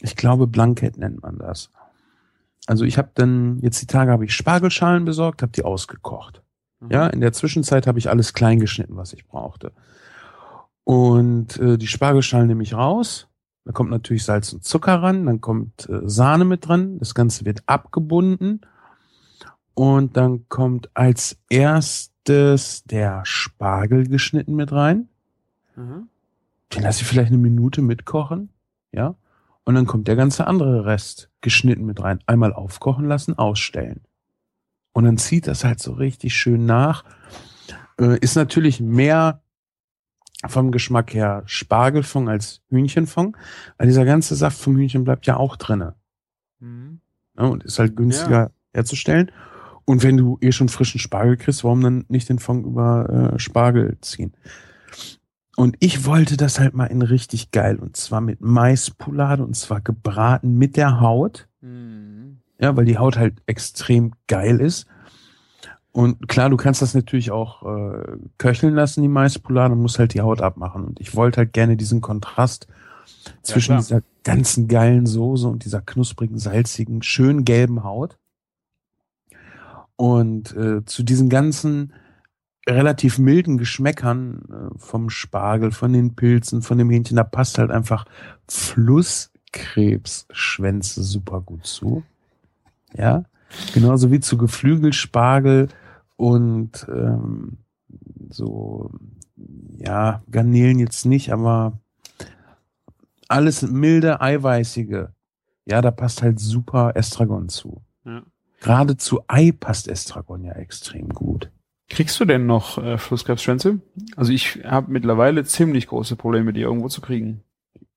[0.00, 1.70] ich glaube, Blankett nennt man das.
[2.66, 6.42] Also ich habe dann, jetzt die Tage habe ich Spargelschalen besorgt, habe die ausgekocht.
[6.80, 6.90] Mhm.
[6.90, 9.72] Ja, in der Zwischenzeit habe ich alles klein geschnitten, was ich brauchte.
[10.84, 13.28] Und äh, die Spargelschalen nehme ich raus.
[13.64, 16.98] Da kommt natürlich Salz und Zucker ran, dann kommt äh, Sahne mit dran.
[17.00, 18.60] Das Ganze wird abgebunden.
[19.74, 25.08] Und dann kommt als erstes der Spargel geschnitten mit rein.
[25.74, 26.08] Mhm.
[26.72, 28.50] Den lasse ich vielleicht eine Minute mitkochen.
[28.92, 29.16] Ja.
[29.64, 32.20] Und dann kommt der ganze andere Rest geschnitten mit rein.
[32.26, 34.05] Einmal aufkochen lassen, ausstellen.
[34.96, 37.04] Und dann zieht das halt so richtig schön nach.
[38.00, 39.42] Äh, ist natürlich mehr
[40.48, 43.36] vom Geschmack her Spargelfond als Hühnchenfond,
[43.76, 45.96] weil dieser ganze Saft vom Hühnchen bleibt ja auch drinne.
[46.60, 47.00] Mhm.
[47.34, 47.50] Ne?
[47.50, 49.30] Und ist halt günstiger herzustellen.
[49.84, 53.38] Und wenn du eh schon frischen Spargel kriegst, warum dann nicht den Fond über äh,
[53.38, 54.32] Spargel ziehen?
[55.58, 57.76] Und ich wollte das halt mal in richtig geil.
[57.76, 61.48] Und zwar mit Maispoulade und zwar gebraten mit der Haut.
[61.60, 62.05] Mhm.
[62.58, 64.86] Ja, weil die Haut halt extrem geil ist.
[65.92, 70.12] Und klar, du kannst das natürlich auch äh, köcheln lassen, die Maispoulade, und musst halt
[70.12, 70.84] die Haut abmachen.
[70.84, 72.66] Und ich wollte halt gerne diesen Kontrast
[73.42, 73.80] zwischen klar.
[73.80, 78.18] dieser ganzen geilen Soße und dieser knusprigen, salzigen, schön gelben Haut.
[79.96, 81.94] Und äh, zu diesen ganzen
[82.68, 87.70] relativ milden Geschmäckern äh, vom Spargel, von den Pilzen, von dem Hähnchen, da passt halt
[87.70, 88.04] einfach
[88.48, 92.02] Flusskrebsschwänze super gut zu.
[92.96, 93.24] Ja,
[93.74, 95.68] genauso wie zu Geflügelspargel
[96.16, 97.58] und ähm,
[98.30, 98.90] so,
[99.78, 101.78] ja, Garnelen jetzt nicht, aber
[103.28, 105.08] alles milde, eiweißige.
[105.66, 107.82] Ja, da passt halt super Estragon zu.
[108.04, 108.22] Ja.
[108.60, 111.50] Gerade zu Ei passt Estragon ja extrem gut.
[111.88, 113.80] Kriegst du denn noch äh, Flusskrebsschwänze?
[114.16, 117.42] Also ich habe mittlerweile ziemlich große Probleme, die irgendwo zu kriegen.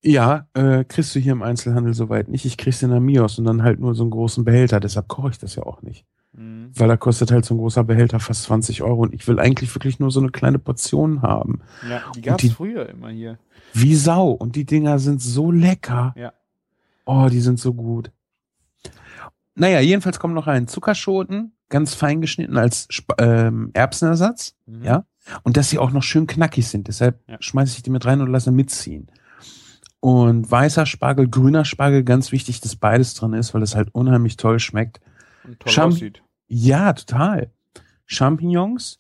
[0.02, 2.46] Ja, äh, kriegst du hier im Einzelhandel soweit nicht.
[2.46, 4.80] Ich krieg's in der Mios und dann halt nur so einen großen Behälter.
[4.80, 6.06] Deshalb koche ich das ja auch nicht.
[6.32, 6.72] Mhm.
[6.76, 9.74] Weil da kostet halt so ein großer Behälter fast 20 Euro und ich will eigentlich
[9.76, 11.60] wirklich nur so eine kleine Portion haben.
[11.90, 13.40] Ja, die gab's die- früher immer hier.
[13.74, 14.30] Wie Sau.
[14.32, 16.14] Und die Dinger sind so lecker.
[16.18, 16.34] Ja.
[17.06, 18.12] Oh, die sind so gut.
[19.56, 24.56] Naja, jedenfalls kommen noch rein Zuckerschoten, ganz fein geschnitten als Sp ähm, Erbsenersatz.
[24.66, 24.84] Mhm.
[24.84, 25.06] Ja.
[25.44, 26.88] Und dass sie auch noch schön knackig sind.
[26.88, 27.38] Deshalb Ja.
[27.40, 29.08] schmeiße ich die mit rein und lasse mitziehen.
[30.02, 34.38] Und weißer Spargel, grüner Spargel, ganz wichtig, dass beides drin ist, weil es halt unheimlich
[34.38, 35.02] toll schmeckt.
[35.46, 36.24] Und toll Champ- aussieht.
[36.48, 37.52] Ja, total.
[38.06, 38.98] Champignons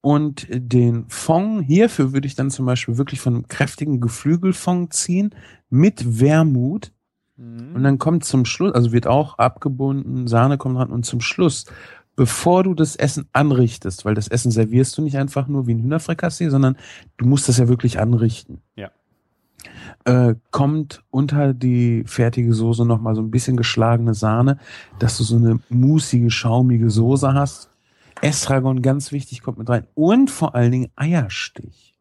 [0.00, 5.30] und den Fond hierfür würde ich dann zum Beispiel wirklich von einem kräftigen Geflügelfond ziehen
[5.70, 6.92] mit Wermut
[7.36, 7.74] Mhm.
[7.76, 11.64] und dann kommt zum Schluss, also wird auch abgebunden, Sahne kommt dran und zum Schluss,
[12.14, 15.82] bevor du das Essen anrichtest, weil das Essen servierst du nicht einfach nur wie ein
[15.82, 16.76] Hühnerfrikassee, sondern
[17.16, 18.60] du musst das ja wirklich anrichten.
[18.76, 18.90] Ja.
[20.04, 24.58] Äh, kommt unter die fertige Soße nochmal so ein bisschen geschlagene Sahne,
[24.98, 27.68] dass du so eine musige, schaumige Soße hast.
[28.20, 29.86] Estragon, ganz wichtig, kommt mit rein.
[29.94, 31.94] Und vor allen Dingen Eierstich.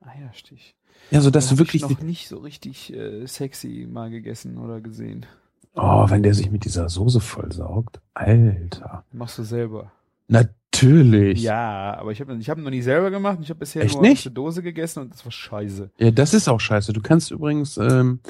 [0.00, 0.74] Eierstich.
[1.10, 4.58] Ja, so dass du hab ich wirklich, noch nicht so richtig äh, sexy mal gegessen
[4.58, 5.26] oder gesehen.
[5.74, 8.00] oh, wenn der sich mit dieser Soße vollsaugt.
[8.14, 9.04] Alter.
[9.12, 9.92] Machst du selber.
[10.82, 11.42] Natürlich.
[11.42, 13.38] Ja, aber ich habe ich hab ihn noch nie selber gemacht.
[13.40, 14.24] Ich habe bisher Echt nur nicht?
[14.24, 15.90] der Dose gegessen und das war scheiße.
[15.98, 16.92] Ja, das ist auch scheiße.
[16.92, 18.20] Du kannst übrigens ähm,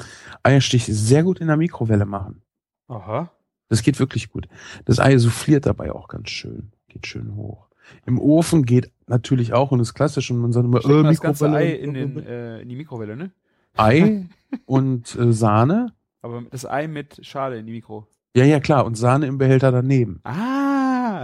[0.43, 2.41] Eierstich sehr gut in der Mikrowelle machen.
[2.87, 3.31] Aha.
[3.69, 4.47] Das geht wirklich gut.
[4.85, 6.71] Das Ei souffliert dabei auch ganz schön.
[6.87, 7.67] Geht schön hoch.
[8.05, 11.49] Im Ofen geht natürlich auch und ist klassisch und man sagt immer, äh, das ganze.
[11.51, 13.31] Ei in, den, äh, in die Mikrowelle, ne?
[13.75, 14.25] Ei
[14.65, 15.93] und äh, Sahne.
[16.21, 18.07] Aber das Ei mit Schale in die Mikro.
[18.35, 18.85] Ja, ja, klar.
[18.85, 20.19] Und Sahne im Behälter daneben.
[20.23, 20.66] Ah!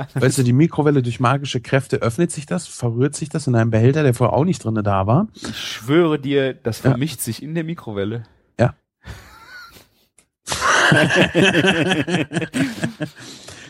[0.14, 3.72] Weißt du, die Mikrowelle durch magische Kräfte öffnet sich das, verrührt sich das in einem
[3.72, 5.28] Behälter, der vorher auch nicht drinne da war.
[5.36, 6.92] Ich schwöre dir, das Ja.
[6.92, 8.24] vermischt sich in der Mikrowelle.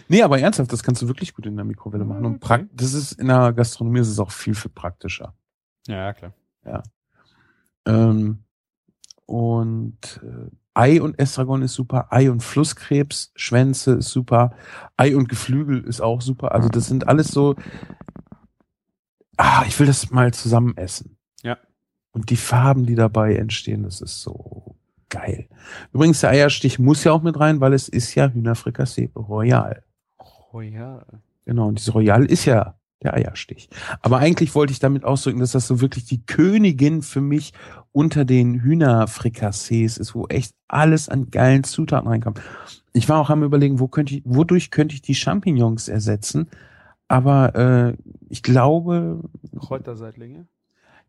[0.10, 2.26] Nee, aber ernsthaft, das kannst du wirklich gut in der Mikrowelle machen.
[2.26, 2.66] Und Okay.
[2.74, 5.34] das ist in der Gastronomie ist es auch viel, viel praktischer.
[5.88, 6.34] Ja, klar.
[7.86, 8.44] Ähm,
[9.26, 14.56] und äh, Ei und Estragon ist super, Ei und Flusskrebs, Schwänze ist super,
[14.98, 16.54] Ei und Geflügel ist auch super.
[16.54, 17.56] Also das sind alles so.
[19.38, 21.18] Ah, ich will das mal zusammen essen.
[21.44, 21.58] Ja.
[22.12, 24.76] Und die Farben, die dabei entstehen, das ist so
[25.10, 25.48] geil.
[25.92, 29.84] Übrigens, der Eierstich muss ja auch mit rein, weil es ist ja Hühnerfrikassee Royal.
[30.54, 31.04] Ja.
[31.46, 33.70] Genau, und diese Royal ist ja der Eierstich.
[34.02, 37.54] Aber eigentlich wollte ich damit ausdrücken, dass das so wirklich die Königin für mich
[37.94, 42.42] unter den Hühnerfrikassees ist, wo echt alles an geilen Zutaten reinkommt.
[42.92, 46.50] Ich war auch am überlegen, wo könnte ich, wodurch könnte ich die Champignons ersetzen?
[47.08, 47.98] Aber äh,
[48.30, 49.22] ich glaube,
[49.60, 50.48] Kräuterseitlinge.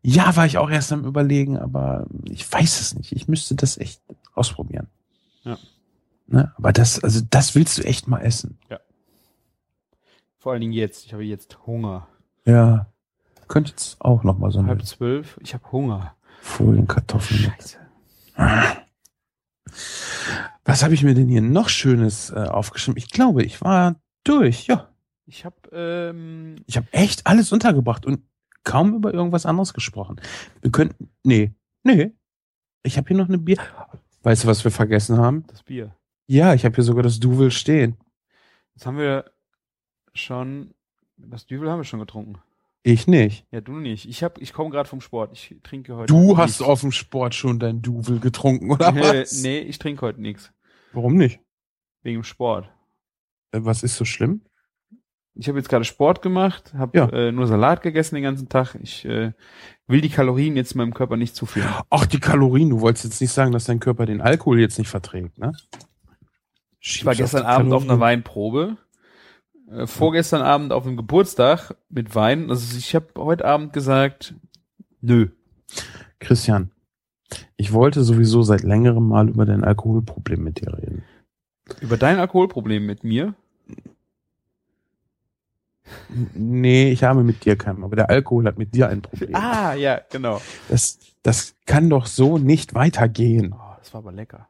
[0.03, 3.11] ja, war ich auch erst am überlegen, aber ich weiß es nicht.
[3.11, 4.01] Ich müsste das echt
[4.33, 4.87] ausprobieren.
[5.43, 5.57] Ja.
[6.27, 6.53] Ne?
[6.57, 8.57] Aber das, also das willst du echt mal essen.
[10.37, 11.05] Vor allen Dingen jetzt.
[11.07, 12.07] Ich habe jetzt Hunger.
[12.45, 12.87] Ja.
[13.47, 15.39] Könnte jetzt auch noch mal so Halb zwölf.
[15.41, 16.14] Ich habe Hunger.
[16.45, 17.51] Folienkartoffeln.
[17.51, 17.77] Scheiße.
[20.63, 22.97] Was habe ich mir denn hier noch Schönes äh, aufgeschrieben?
[22.97, 24.67] Ich glaube, ich war durch.
[24.67, 24.89] Ja,
[25.25, 28.21] Ich habe ähm, ich habe echt alles untergebracht und
[28.63, 30.21] kaum über irgendwas anderes gesprochen.
[30.61, 31.51] Wir könnten, nee,
[31.83, 32.11] nee.
[32.83, 33.57] Ich habe hier noch eine Bier.
[34.23, 35.45] Weißt du, was wir vergessen haben?
[35.47, 35.95] das Bier.
[36.27, 37.97] Ja, ich habe hier sogar das Duvel stehen.
[38.75, 39.25] Jetzt haben wir
[40.13, 40.73] schon.
[41.17, 42.39] Das Düvel haben wir schon getrunken.
[42.87, 43.47] Ich nicht.
[43.49, 44.07] Ja, du nicht.
[44.07, 45.31] Ich hab, ich komme gerade vom Sport.
[45.33, 46.05] Ich trinke heute.
[46.13, 46.61] Du hast nichts.
[46.61, 49.41] auf dem Sport schon dein Duvel getrunken, oder was?
[49.41, 50.51] nee, ich trinke heute nichts.
[50.93, 51.39] Warum nicht?
[52.03, 52.69] Wegen dem Sport.
[53.51, 54.41] Äh, Was ist so schlimm?
[55.33, 57.09] Ich habe jetzt gerade Sport gemacht, habe Ja.
[57.09, 58.75] äh, nur Salat gegessen den ganzen Tag.
[58.83, 59.33] Ich äh,
[59.87, 61.73] will die Kalorien jetzt meinem Körper nicht zuführen.
[61.89, 62.69] Ach, die Kalorien.
[62.69, 65.53] Du wolltest jetzt nicht sagen, dass dein Körper den Alkohol jetzt nicht verträgt, ne?
[66.79, 68.77] Ich war gestern Abend auf einer Weinprobe.
[69.69, 72.49] Äh, vorgestern Abend auf einem Geburtstag mit Wein.
[72.49, 74.35] Also ich habe heute Abend gesagt,
[75.01, 75.29] nö.
[76.19, 76.71] Christian,
[77.57, 81.03] ich wollte sowieso seit längerem mal über dein Alkoholproblem mit dir reden.
[81.81, 83.33] Über dein Alkoholproblem mit mir.
[86.33, 89.35] Nee, ich habe mit dir keinen, aber der Alkohol hat mit dir ein Problem.
[89.35, 90.41] Ah, ja, genau.
[90.69, 93.53] Das, das kann doch so nicht weitergehen.
[93.53, 94.47] Oh, das war aber lecker.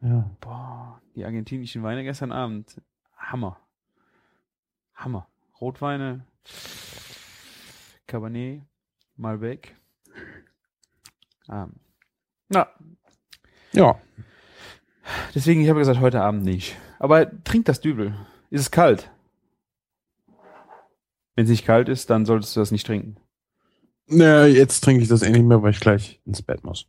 [0.00, 0.28] Ja.
[0.40, 2.80] Boah, die argentinischen Weine gestern Abend.
[3.16, 3.58] Hammer.
[4.94, 5.26] Hammer.
[5.60, 6.24] Rotweine,
[8.06, 8.62] Cabernet,
[9.16, 9.74] Malbec.
[11.48, 11.72] Ähm,
[12.48, 12.68] na,
[13.72, 13.98] Ja.
[15.34, 16.76] deswegen, ich habe gesagt, heute Abend nicht.
[16.98, 18.14] Aber trink das Dübel.
[18.50, 19.10] Ist es kalt?
[21.34, 23.16] Wenn es nicht kalt ist, dann solltest du das nicht trinken.
[24.06, 26.86] Na, jetzt trinke ich das eh nicht mehr, weil ich gleich ins Bett muss.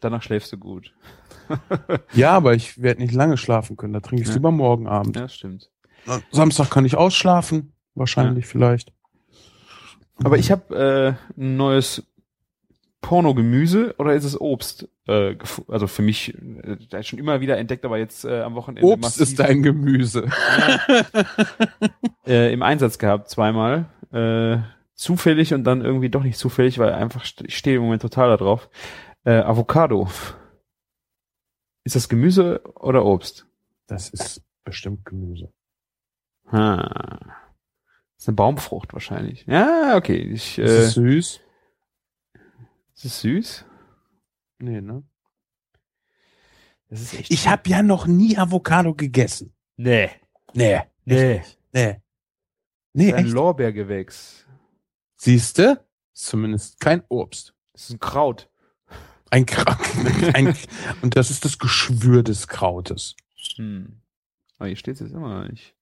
[0.00, 0.94] Danach schläfst du gut.
[2.12, 3.92] Ja, aber ich werde nicht lange schlafen können.
[3.94, 4.34] Da trinke ich Ja.
[4.34, 5.16] lieber morgen Abend.
[5.16, 5.71] Ja, das stimmt.
[6.30, 7.72] Samstag kann ich ausschlafen.
[7.94, 8.92] Wahrscheinlich vielleicht.
[10.24, 12.04] Aber ich habe äh, ein neues
[13.00, 14.88] Pornogemüse oder ist es Obst?
[15.08, 15.36] Äh,
[15.68, 18.86] also für mich äh, da ist schon immer wieder entdeckt, aber jetzt äh, am Wochenende
[18.88, 20.28] Obst massiv, ist dein Gemüse.
[22.26, 23.86] äh, im Einsatz gehabt zweimal.
[24.12, 24.58] Äh,
[24.94, 28.28] zufällig und dann irgendwie doch nicht zufällig, weil einfach st- ich stehe im Moment total
[28.28, 28.68] da drauf.
[29.24, 30.08] Äh, Avocado.
[31.84, 33.46] Ist das Gemüse oder Obst?
[33.88, 35.52] Das ist bestimmt Gemüse.
[36.52, 37.18] Ha.
[38.18, 39.44] ist eine Baumfrucht wahrscheinlich.
[39.46, 40.18] Ja, okay.
[40.18, 41.40] Ich, Ist äh, es süß?
[42.94, 43.64] ist es süß?
[44.58, 45.02] Nee, ne?
[46.88, 47.30] Das ist echt.
[47.30, 49.54] Ich habe ja noch nie Avocado gegessen.
[49.76, 50.10] nee.
[50.54, 50.82] Nee.
[51.06, 51.42] Nee.
[51.72, 51.96] Nee.
[52.92, 53.34] Nee, ein echt?
[53.34, 54.46] Lorbeergewächs.
[55.16, 55.86] Siehste?
[56.12, 57.54] Zumindest kein Obst.
[57.72, 58.50] Das ist ein Kraut.
[59.30, 59.78] Ein Kraut.
[60.34, 60.54] ein,
[61.00, 63.16] und das ist das Geschwür des Krautes.
[63.56, 64.02] Hm.
[64.58, 65.74] Aber hier steht es jetzt immer noch nicht.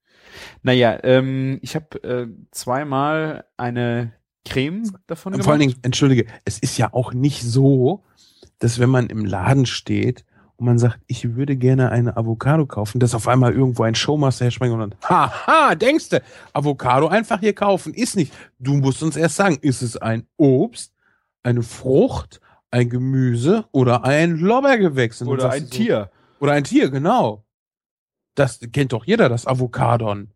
[0.62, 4.12] Naja, ähm, ich habe äh, zweimal eine
[4.44, 5.44] Creme davon gemacht.
[5.44, 8.04] vor allen Dingen, entschuldige, es ist ja auch nicht so,
[8.58, 10.24] dass wenn man im Laden steht
[10.56, 14.44] und man sagt, ich würde gerne eine Avocado kaufen, dass auf einmal irgendwo ein Showmaster
[14.44, 16.22] herspringt und dann, haha, denkste,
[16.52, 18.32] Avocado einfach hier kaufen, ist nicht.
[18.58, 20.92] Du musst uns erst sagen, ist es ein Obst,
[21.42, 25.22] eine Frucht, ein Gemüse oder ein Lorbeergewächs?
[25.22, 26.10] Und dann oder ein du so, Tier.
[26.40, 27.44] Oder ein Tier, genau.
[28.34, 30.30] Das kennt doch jeder, das Avocadon.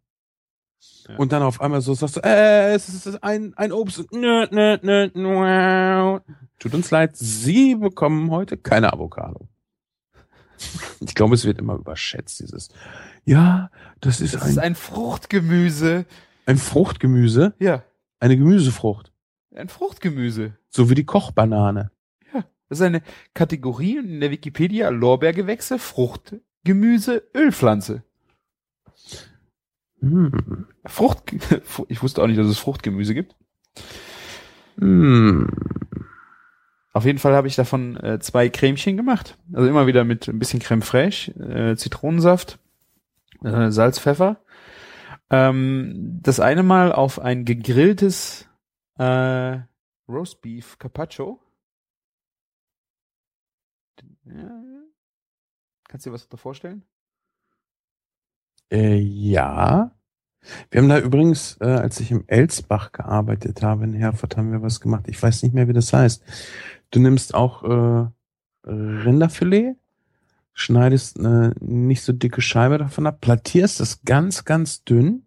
[1.08, 1.16] Ja.
[1.16, 4.10] Und dann auf einmal so sagst du, äh, es ist ein, ein Obst.
[4.12, 6.20] Nö, nö, nö, nö.
[6.58, 9.48] Tut uns leid, Sie bekommen heute keine Avocado.
[11.00, 12.68] Ich glaube, es wird immer überschätzt, dieses,
[13.24, 13.70] ja,
[14.00, 16.06] das ist, Das ein, ist ein Fruchtgemüse.
[16.46, 17.82] ein Fruchtgemüse, Ja,
[18.20, 19.12] eine Gemüsefrucht.
[19.54, 20.56] ein Fruchtgemüse.
[20.70, 21.90] So wie die Kochbanane.
[22.68, 23.02] Das ist eine
[23.34, 25.78] Kategorie in der Wikipedia Lorbeergewächse,
[26.64, 28.02] Fruchtgemüse, Ölpflanze.
[30.00, 30.66] Hm.
[30.86, 31.34] Frucht,
[31.88, 33.36] ich wusste auch nicht, dass es Fruchtgemüse gibt.
[34.78, 35.46] Hm.
[36.94, 39.36] Auf jeden Fall habe ich davon äh, zwei Cremchen gemacht.
[39.52, 42.58] Also immer wieder mit ein bisschen Creme fraiche, äh, Zitronensaft,
[43.42, 44.40] äh, Salz, Pfeffer.
[45.28, 48.48] Ähm, das eine Mal auf ein gegrilltes
[48.96, 49.58] äh,
[50.08, 51.40] Roastbeef Carpaccio.
[54.24, 54.73] Ja.
[55.94, 56.82] Kannst du dir was darunter vorstellen?
[58.68, 59.92] Äh, ja.
[60.68, 64.60] Wir haben da übrigens, äh, als ich im Elsbach gearbeitet habe in Herford, haben wir
[64.60, 65.04] was gemacht.
[65.06, 66.24] Ich weiß nicht mehr, wie das heißt.
[66.90, 68.08] Du nimmst auch äh,
[68.68, 69.76] Rinderfilet,
[70.52, 75.24] schneidest eine nicht so dicke Scheibe davon ab, plattierst das ganz, ganz dünn,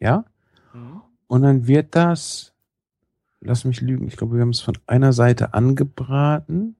[0.00, 0.24] ja,
[1.28, 2.54] und dann wird das,
[3.38, 6.74] lass mich lügen, ich glaube, wir haben es von einer Seite angebraten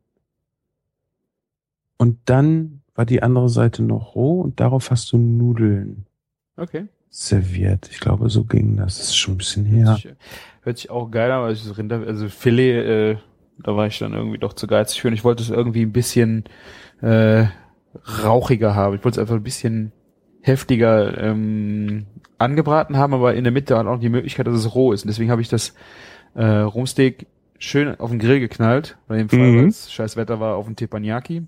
[1.98, 6.06] und dann war die andere Seite noch roh und darauf hast du Nudeln
[6.56, 6.86] Okay.
[7.08, 7.88] serviert.
[7.90, 8.98] Ich glaube, so ging das.
[8.98, 9.86] Das ist schon ein bisschen her.
[9.86, 10.14] Hört, sich,
[10.62, 13.16] hört sich auch geil an, weil ich das Rinder, also Filet, äh,
[13.62, 15.92] da war ich dann irgendwie doch zu geizig für und ich wollte es irgendwie ein
[15.92, 16.44] bisschen
[17.00, 17.46] äh,
[18.22, 18.96] rauchiger haben.
[18.96, 19.92] Ich wollte es einfach ein bisschen
[20.40, 22.06] heftiger ähm,
[22.38, 25.04] angebraten haben, aber in der Mitte hat auch die Möglichkeit, dass es roh ist.
[25.04, 25.74] Und deswegen habe ich das
[26.34, 27.26] äh, Rumsteak
[27.58, 29.56] schön auf den Grill geknallt, weil im Fall, Mhm.
[29.58, 31.44] weil es scheiß Wetter war, auf den Teppanyaki.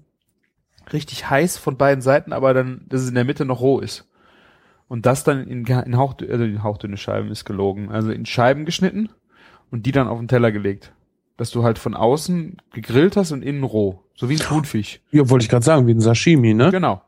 [0.92, 4.08] Richtig heiß von beiden Seiten, aber dann, dass es in der Mitte noch roh ist.
[4.88, 7.90] Und das dann in, in, Hauch, also in hauchdünne Scheiben ist gelogen.
[7.90, 9.08] Also in Scheiben geschnitten
[9.70, 10.92] und die dann auf den Teller gelegt.
[11.36, 14.00] Dass du halt von außen gegrillt hast und innen roh.
[14.14, 15.00] So wie ein Thunfisch.
[15.10, 16.70] Ja, wollte ich gerade sagen, wie ein Sashimi, ne?
[16.70, 17.02] Genau.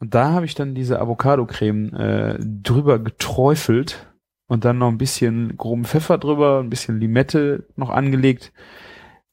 [0.00, 4.12] Und da habe ich dann diese Avocado-Creme äh, drüber geträufelt
[4.46, 8.52] und dann noch ein bisschen groben Pfeffer drüber, ein bisschen Limette noch angelegt.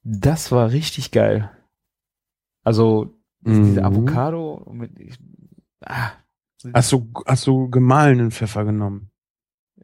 [0.04, 1.52] Das war richtig geil.
[2.64, 3.14] Also
[3.44, 3.64] Mhm.
[3.66, 5.18] diese Avocado mit ich,
[5.86, 6.12] ah,
[6.74, 9.10] Hast du, hast du gemahlenen Pfeffer genommen?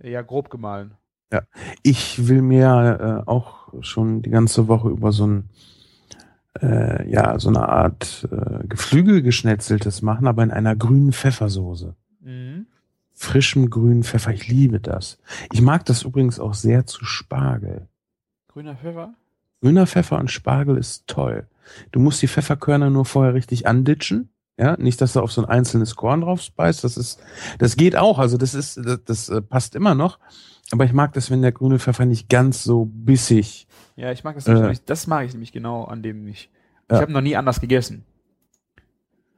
[0.03, 0.93] ja grob gemahlen.
[1.83, 5.49] Ich will mir äh, auch schon die ganze Woche über so ein,
[6.61, 11.95] äh, ja, so eine Art äh, Geflügel geschnetzeltes machen, aber in einer grünen Pfeffersoße.
[12.21, 12.67] Mhm.
[13.13, 14.31] Frischem grünen Pfeffer.
[14.31, 15.17] Ich liebe das.
[15.51, 17.87] Ich mag das übrigens auch sehr zu Spargel.
[18.47, 19.13] Grüner Pfeffer?
[19.61, 21.47] Grüner Pfeffer und Spargel ist toll.
[21.91, 24.29] Du musst die Pfefferkörner nur vorher richtig anditschen.
[24.59, 26.83] Ja, nicht, dass du auf so ein einzelnes Korn drauf beißt.
[26.83, 27.19] Das ist,
[27.59, 28.17] das geht auch.
[28.17, 30.19] Also das ist, das, das äh, passt immer noch.
[30.71, 33.67] Aber ich mag das, wenn der grüne Pfeffer nicht ganz so bissig.
[33.95, 34.53] Ja, ich mag das Äh.
[34.55, 36.49] nämlich, das mag ich nämlich genau an dem nicht.
[36.89, 37.01] Ich Ja.
[37.01, 38.03] habe noch nie anders gegessen.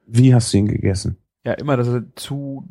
[0.06, 1.16] Wie hast du ihn gegessen?
[1.44, 2.68] Ja, immer, dass er zu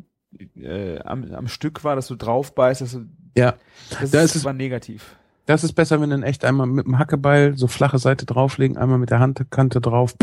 [0.56, 3.54] äh, am, am Stück war, dass du drauf beißt, dass du, Ja,
[4.00, 5.16] das Da ist, ist es- war negativ.
[5.50, 8.98] Das ist besser, wenn ihn echt einmal mit dem Hackebeil so flache Seite drauflegen, einmal
[8.98, 10.14] mit der Handkante drauf.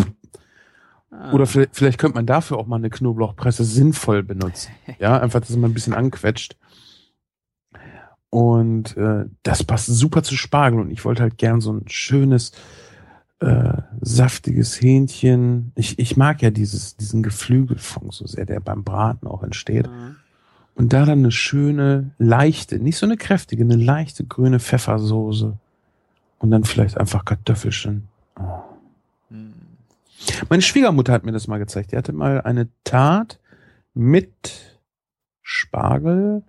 [1.11, 1.33] Ah.
[1.33, 4.71] Oder vielleicht, vielleicht könnte man dafür auch mal eine Knoblauchpresse sinnvoll benutzen.
[4.99, 6.55] Ja, einfach, dass man ein bisschen anquetscht.
[8.29, 10.79] Und äh, das passt super zu Spargel.
[10.79, 12.51] Und ich wollte halt gern so ein schönes,
[13.39, 15.71] äh, saftiges Hähnchen.
[15.75, 19.87] Ich, ich mag ja dieses, diesen Geflügelfunk so sehr, der beim Braten auch entsteht.
[19.87, 20.15] Mhm.
[20.77, 25.57] Und da dann eine schöne, leichte, nicht so eine kräftige, eine leichte grüne Pfeffersoße.
[26.37, 28.07] Und dann vielleicht einfach Kartoffelchen.
[28.39, 28.59] Oh.
[30.49, 31.91] Meine Schwiegermutter hat mir das mal gezeigt.
[31.91, 33.39] Die hatte mal eine Tat
[33.95, 34.79] mit
[35.41, 36.43] Spargel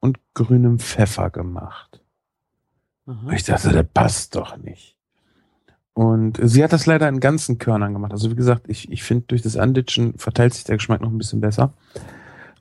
[0.00, 2.00] und grünem Pfeffer gemacht.
[3.06, 3.32] Aha.
[3.32, 4.96] Ich dachte, das passt doch nicht.
[5.92, 8.12] Und sie hat das leider in ganzen Körnern gemacht.
[8.12, 11.18] Also wie gesagt, ich, ich finde, durch das Anditschen verteilt sich der Geschmack noch ein
[11.18, 11.74] bisschen besser.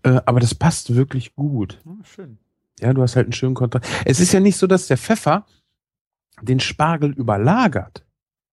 [0.03, 1.81] Äh, aber das passt wirklich gut.
[1.85, 2.37] Ah, schön.
[2.79, 3.87] Ja, du hast halt einen schönen Kontrast.
[4.05, 5.45] Es ist ja nicht so, dass der Pfeffer
[6.41, 8.05] den Spargel überlagert.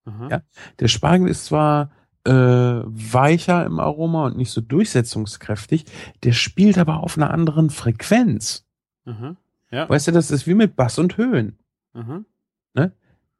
[0.05, 0.27] Aha.
[0.29, 0.41] Ja.
[0.79, 1.91] Der Spargel ist zwar
[2.23, 5.85] äh, weicher im Aroma und nicht so durchsetzungskräftig,
[6.23, 8.65] der spielt aber auf einer anderen Frequenz.
[9.05, 9.35] Aha.
[9.71, 9.89] Ja.
[9.89, 11.57] Weißt du, das ist wie mit Bass und Höhen.
[11.93, 12.23] Aha.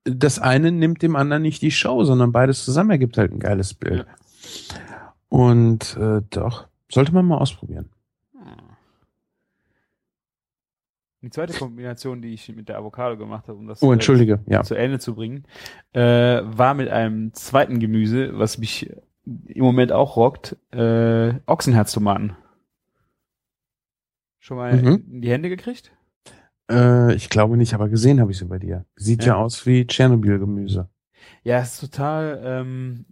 [0.03, 3.75] Das eine nimmt dem anderen nicht die Show, sondern beides zusammen ergibt halt ein geiles
[3.75, 4.07] Bild.
[5.29, 7.89] Und äh, doch, sollte man mal ausprobieren.
[11.23, 14.39] Die zweite Kombination, die ich mit der Avocado gemacht habe, um das Oh, äh, entschuldige,
[14.47, 14.63] ja.
[14.63, 15.43] zu Ende zu bringen,
[15.93, 16.01] äh,
[16.43, 18.91] war mit einem zweiten Gemüse, was mich
[19.25, 22.35] im Moment auch rockt, äh, Ochsenherztomaten.
[24.39, 25.03] Schon mal Mhm.
[25.11, 25.91] in die Hände gekriegt?
[26.71, 28.85] Äh, ich glaube nicht, aber gesehen habe ich sie bei dir.
[28.95, 29.35] Sieht ja, Ja.
[29.37, 30.89] aus wie Tschernobyl-Gemüse.
[31.43, 33.05] Ja, ist total, ähm,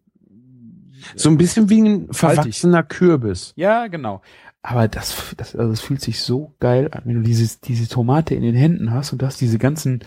[1.16, 3.54] So ein bisschen wie ein verwachsener Kürbis.
[3.56, 4.22] ja, genau.
[4.62, 8.36] Aber das, das, also das fühlt sich so geil an, wenn du dieses, diese Tomate
[8.36, 10.04] in den Händen hast und du hast diese ganzen,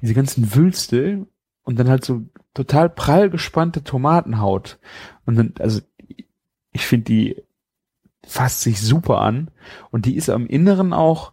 [0.00, 1.26] diese ganzen Wülste
[1.64, 2.22] und dann halt so
[2.54, 4.78] total prall gespannte Tomatenhaut.
[5.24, 5.80] Und dann, also,
[6.72, 7.42] ich finde die
[8.26, 9.50] fasst sich super an
[9.90, 11.32] und die ist am Inneren auch,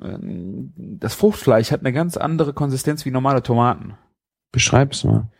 [0.00, 3.94] ähm, das Fruchtfleisch hat eine ganz andere Konsistenz wie normale Tomaten.
[4.50, 5.30] Beschreib's mal.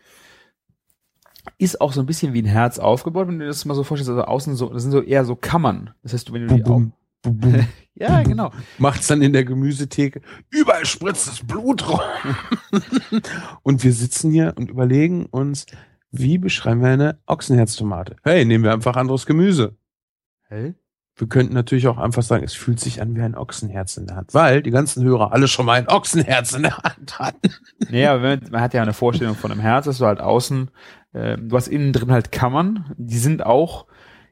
[1.57, 3.83] Ist auch so ein bisschen wie ein Herz aufgebaut, wenn du dir das mal so
[3.83, 5.91] vorstellst, also außen so, das sind so eher so Kammern.
[6.03, 6.93] Das heißt, wenn du die bum.
[7.95, 8.51] ja, genau.
[8.77, 10.21] Macht's dann in der Gemüsetheke.
[10.49, 12.01] Überall spritzt das Blut raus.
[13.63, 15.65] und wir sitzen hier und überlegen uns,
[16.11, 18.15] wie beschreiben wir eine Ochsenherztomate?
[18.23, 19.75] Hey, nehmen wir einfach anderes Gemüse.
[20.47, 20.75] Hä?
[21.17, 24.15] Wir könnten natürlich auch einfach sagen, es fühlt sich an wie ein Ochsenherz in der
[24.17, 27.49] Hand, weil die ganzen Hörer alle schon mal ein Ochsenherz in der Hand hatten.
[27.89, 30.69] Nee, aber wenn, man hat ja eine Vorstellung von einem Herz, dass du halt außen,
[31.13, 33.85] ähm, du hast innen drin halt Kammern, die sind auch,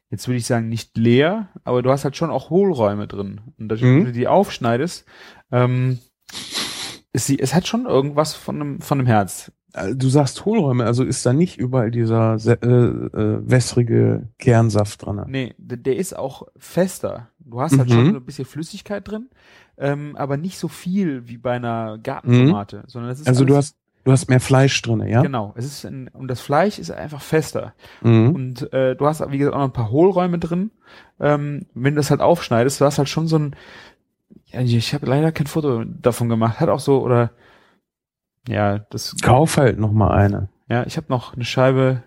[0.10, 3.42] jetzt würde ich sagen, nicht leer, aber du hast halt schon auch Hohlräume drin.
[3.58, 3.98] Und dadurch, Mhm.
[4.00, 5.06] wenn du die aufschneidest,
[5.52, 6.00] ähm,
[7.14, 9.52] sie, es hat schon irgendwas von einem, von einem Herz.
[9.76, 12.68] Äh, Du sagst Hohlräume, also ist da nicht überall dieser se- äh,
[13.18, 15.24] äh, wässrige Kernsaft dran.
[15.28, 17.30] Nee, der, ist auch fester.
[17.40, 17.94] Du hast halt Mhm.
[17.94, 19.30] schon ein bisschen Flüssigkeit drin,
[19.78, 23.76] ähm, aber nicht so viel wie bei einer Gartentomate, sondern das ist Also du hast
[24.04, 25.22] du hast mehr Fleisch drin, ja?
[25.24, 27.74] Genau, es ist ein, und das Fleisch ist einfach fester.
[28.04, 28.36] Mhm.
[28.36, 30.70] Und äh, du hast, wie gesagt, auch noch ein paar Hohlräume drin.
[31.20, 33.56] Ähm, wenn du das halt aufschneidest, du hast halt schon so ein,
[34.52, 37.32] ich habe leider kein Foto davon gemacht, hat auch so, oder,
[38.48, 40.50] ja, das, Kauf halt noch mal eine.
[40.70, 42.04] ja, ich habe noch eine Scheibe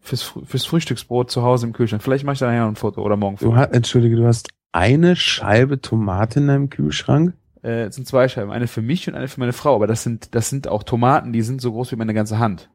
[0.00, 2.02] fürs, fürs Frühstücksbrot zu Hause im Kühlschrank.
[2.02, 3.36] Vielleicht mache ich da nachher noch ein Foto oder morgen.
[3.36, 7.34] Du hast, entschuldige, du hast eine Scheibe Tomate in deinem Kühlschrank?
[7.62, 10.02] Äh, es sind zwei Scheiben, eine für mich und eine für meine Frau, aber das
[10.02, 12.70] sind, das sind auch Tomaten, die sind so groß wie meine ganze Hand.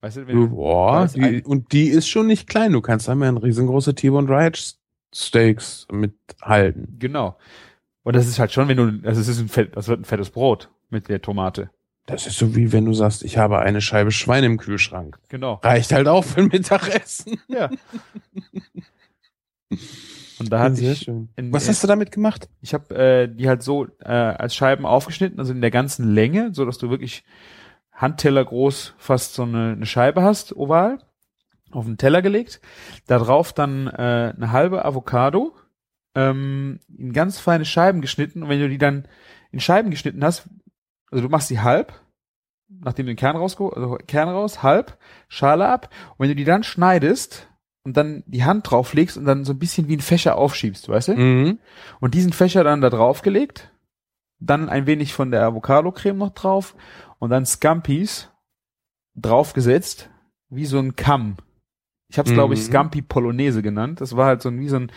[0.00, 2.72] Weißt du, wenn du, Boah, weiß die, und die ist schon nicht klein.
[2.72, 4.74] Du kannst da mal ein riesengroße T-Bone Hedge
[5.14, 6.96] Steaks mithalten.
[6.98, 7.36] genau.
[8.04, 10.04] Und das ist halt schon, wenn du, also es ist ein fett, das wird ein
[10.04, 11.70] fettes Brot mit der Tomate.
[12.06, 15.18] Das ist so wie wenn du sagst, ich habe eine Scheibe Schwein im Kühlschrank.
[15.28, 15.54] Genau.
[15.62, 17.38] Reicht halt auch für ein Mittagessen.
[17.48, 17.68] Ja.
[20.38, 22.48] Und da hatte sehr ich, in- Was hast du damit gemacht?
[22.62, 26.50] ich habe äh, die halt so äh, als Scheiben aufgeschnitten, also in der ganzen Länge,
[26.54, 27.24] so dass du wirklich
[27.92, 30.98] Handteller groß fast so eine, eine Scheibe hast, oval,
[31.72, 32.60] auf den Teller gelegt.
[33.08, 35.54] Da drauf dann äh, eine halbe Avocado,
[36.14, 38.44] ähm, in ganz feine Scheiben geschnitten.
[38.44, 39.06] Und wenn du die dann
[39.50, 40.48] in Scheiben geschnitten hast,
[41.10, 41.92] also du machst die halb,
[42.68, 44.98] nachdem du den Kern raus, also Kern raus, halb,
[45.28, 45.90] Schale ab.
[46.12, 47.48] Und wenn du die dann schneidest
[47.82, 51.08] und dann die Hand drauflegst und dann so ein bisschen wie ein Fächer aufschiebst, weißt
[51.08, 51.14] du?
[51.14, 51.58] Mhm.
[52.00, 53.72] Und diesen Fächer dann da draufgelegt,
[54.40, 56.76] dann ein wenig von der Avocado-Creme noch drauf
[57.18, 58.30] und dann Scampis
[59.14, 60.10] draufgesetzt,
[60.48, 61.36] wie so ein Kamm.
[62.10, 62.64] Ich habe es, glaube ich, Mhm.
[62.64, 64.00] Scampi Polonaise genannt.
[64.00, 64.92] Das war halt so ein, wie so ein,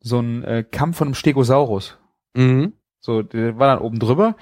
[0.00, 1.98] so ein äh, Kamm von einem Stegosaurus.
[2.34, 2.74] Mhm.
[3.00, 4.36] So, der war dann oben drüber.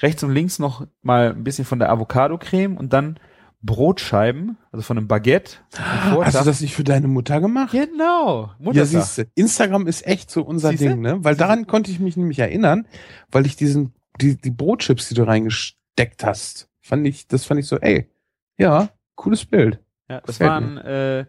[0.00, 3.18] Rechts und links noch mal ein bisschen von der Avocado-Creme und dann
[3.64, 5.56] Brotscheiben, also von einem Baguette.
[5.70, 7.72] vom Hast du das nicht für deine Mutter gemacht?
[7.72, 8.42] Genau.
[8.42, 8.88] Ja, Muttertag.
[8.88, 9.24] siehst du.
[9.34, 10.90] Instagram ist echt so unser Siehste?
[10.90, 11.24] Ding, ne?
[11.24, 12.86] Weil daran konnte ich mich nämlich erinnern,
[13.30, 17.66] weil ich diesen, die, die Brotchips, die du reingesteckt hast, fand ich, das fand ich
[17.66, 18.10] so, ey,
[18.58, 19.80] ja, cooles Bild.
[20.10, 21.24] Ja, das Gefällt war ein äh,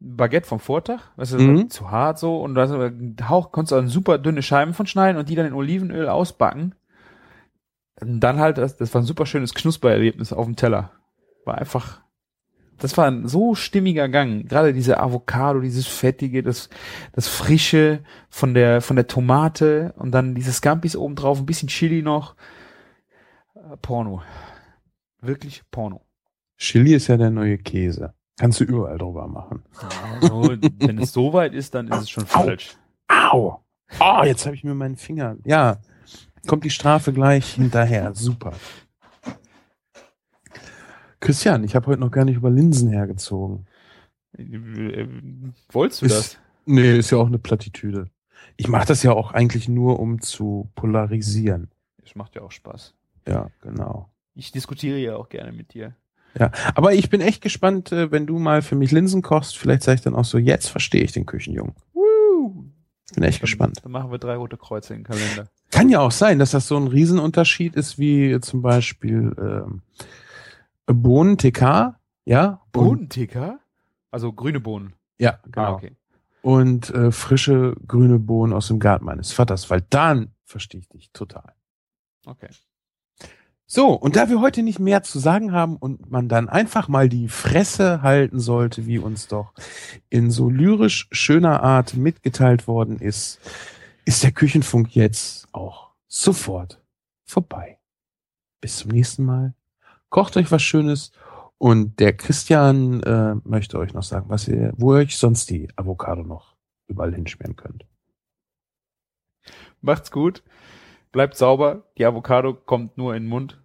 [0.00, 1.70] Baguette vom Vortag, weißt du, Mhm.
[1.70, 5.18] zu hart so und da einen Hauch konntest du dann super dünne Scheiben von schneiden
[5.18, 6.74] und die dann in Olivenöl ausbacken.
[8.00, 10.92] Und dann halt, das, das war ein super schönes Knuspererlebnis auf dem Teller.
[11.44, 12.00] War einfach,
[12.78, 14.48] das war ein so stimmiger Gang.
[14.48, 16.70] Gerade diese Avocado, dieses Fettige, das,
[17.12, 21.68] das Frische von der, von der Tomate und dann diese Scampis oben drauf, ein bisschen
[21.68, 22.36] Chili noch.
[23.54, 24.22] Äh, Porno.
[25.20, 26.00] Wirklich Porno.
[26.56, 28.14] Chili ist ja der neue Käse.
[28.40, 29.62] Kannst du überall drüber machen.
[30.22, 32.26] Also, wenn es so weit ist, dann ist es schon Au.
[32.26, 32.74] falsch.
[33.06, 33.60] Au!
[34.00, 35.36] Oh, jetzt habe ich mir meinen Finger.
[35.44, 35.76] Ja,
[36.46, 38.14] kommt die Strafe gleich hinterher.
[38.14, 38.52] Super.
[41.20, 43.66] Christian, ich habe heute noch gar nicht über Linsen hergezogen.
[44.38, 45.06] Äh,
[45.70, 46.38] Wolltest du Ist- das?
[46.64, 48.06] Nee, ist ja auch eine Plattitüde.
[48.56, 51.70] Ich mache das ja auch eigentlich nur, um zu polarisieren.
[52.02, 52.94] Das macht ja auch Spaß.
[53.28, 54.08] Ja, genau.
[54.34, 55.94] Ich diskutiere ja auch gerne mit dir.
[56.74, 59.58] Aber ich bin echt gespannt, äh, wenn du mal für mich Linsen kochst.
[59.58, 61.74] Vielleicht sage ich dann auch so, jetzt verstehe ich den Küchenjungen.
[61.92, 62.64] Woo!
[63.08, 63.80] Ich bin echt Dann, gespannt.
[63.82, 65.48] Dann machen wir drei rote Kreuze in den Kalender.
[65.70, 69.82] Kann ja auch sein, dass das so ein Riesenunterschied ist wie zum Beispiel ähm,
[70.86, 72.60] Bohnen TK, ja?
[72.66, 73.60] Und, Bohnenticker?
[74.10, 74.94] Also grüne Bohnen.
[75.18, 75.66] ja, genau.
[75.66, 75.96] Ah, okay.
[76.42, 81.12] Und äh, frische grüne Bohnen aus dem Garten meines Vaters, weil dann verstehe ich dich
[81.12, 81.52] total.
[82.26, 82.48] Okay.
[83.72, 87.08] So, und da wir heute nicht mehr zu sagen haben und man dann einfach mal
[87.08, 89.54] die Fresse halten sollte, wie uns doch
[90.08, 93.38] in so lyrisch schöner Art mitgeteilt worden ist,
[94.04, 96.82] ist der Küchenfunk jetzt auch sofort
[97.24, 97.78] vorbei.
[98.60, 99.54] Bis zum nächsten Mal.
[100.08, 101.12] Kocht euch was Schönes
[101.56, 105.68] und der Christian äh, möchte euch noch sagen, was ihr, wo ihr euch sonst die
[105.76, 106.56] Avocado noch
[106.88, 107.86] überall hinschmieren könnt.
[109.80, 110.42] Macht's gut.
[111.12, 111.84] Bleibt sauber.
[111.98, 113.59] Die Avocado kommt nur in den Mund.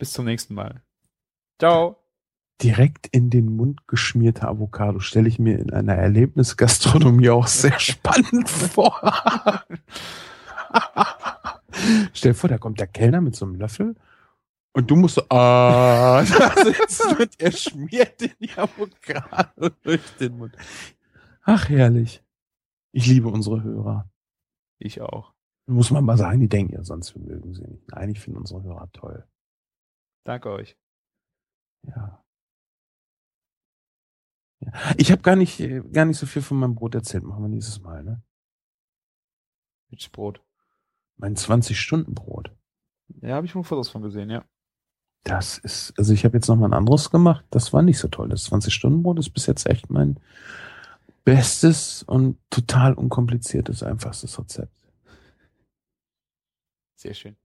[0.00, 0.82] Bis zum nächsten Mal.
[1.60, 1.98] Ciao.
[2.62, 8.48] direkt in den Mund geschmierte Avocado stelle ich mir in einer Erlebnisgastronomie auch sehr spannend
[8.48, 8.98] vor.
[12.14, 13.94] Stell dir vor, da kommt der Kellner mit so einem Löffel
[14.72, 20.38] und du musst so, ah, da sitzen und er schmiert den die Avocado durch den
[20.38, 20.56] Mund.
[21.42, 22.22] Ach, herrlich.
[22.92, 24.10] Ich liebe unsere Hörer.
[24.78, 25.34] Ich auch.
[25.66, 27.86] Muss man mal sagen, die denken ja sonst, wir mögen sie nicht.
[27.88, 29.26] Nein, ich finde unsere Hörer toll.
[30.24, 30.76] Danke euch.
[31.82, 32.24] Ja.
[34.60, 34.94] ja.
[34.96, 37.24] Ich habe gar nicht, äh, gar nicht so viel von meinem Brot erzählt.
[37.24, 38.22] Machen wir nächstes Mal, ne?
[39.90, 40.42] Mit Brot.
[41.16, 42.54] Mein 20-Stunden-Brot.
[43.22, 44.44] Ja, habe ich schon Fotos von gesehen, ja.
[45.24, 47.44] Das ist, also ich habe jetzt noch mal ein anderes gemacht.
[47.50, 48.28] Das war nicht so toll.
[48.28, 50.18] Das 20-Stunden-Brot ist bis jetzt echt mein
[51.24, 54.72] bestes und total unkompliziertes, einfachstes Rezept.
[56.96, 57.36] Sehr schön.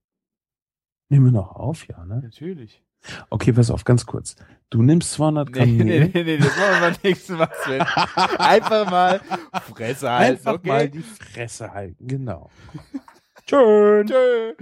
[1.10, 2.20] Nehmen wir noch auf, ja, ne?
[2.24, 2.82] Natürlich.
[3.30, 4.36] Okay, pass auf, ganz kurz.
[4.72, 6.12] Du nimmst 200 Nee, Gramm nee, Mehl.
[6.14, 7.82] nee, nee, das machen wir beim nächsten Mal, Sven.
[8.40, 9.22] Einfach mal
[9.76, 10.68] Fresse halten, Einfach okay?
[10.68, 12.50] mal die Fresse halten, genau.
[13.48, 14.08] Schön.
[14.08, 14.54] Tschö.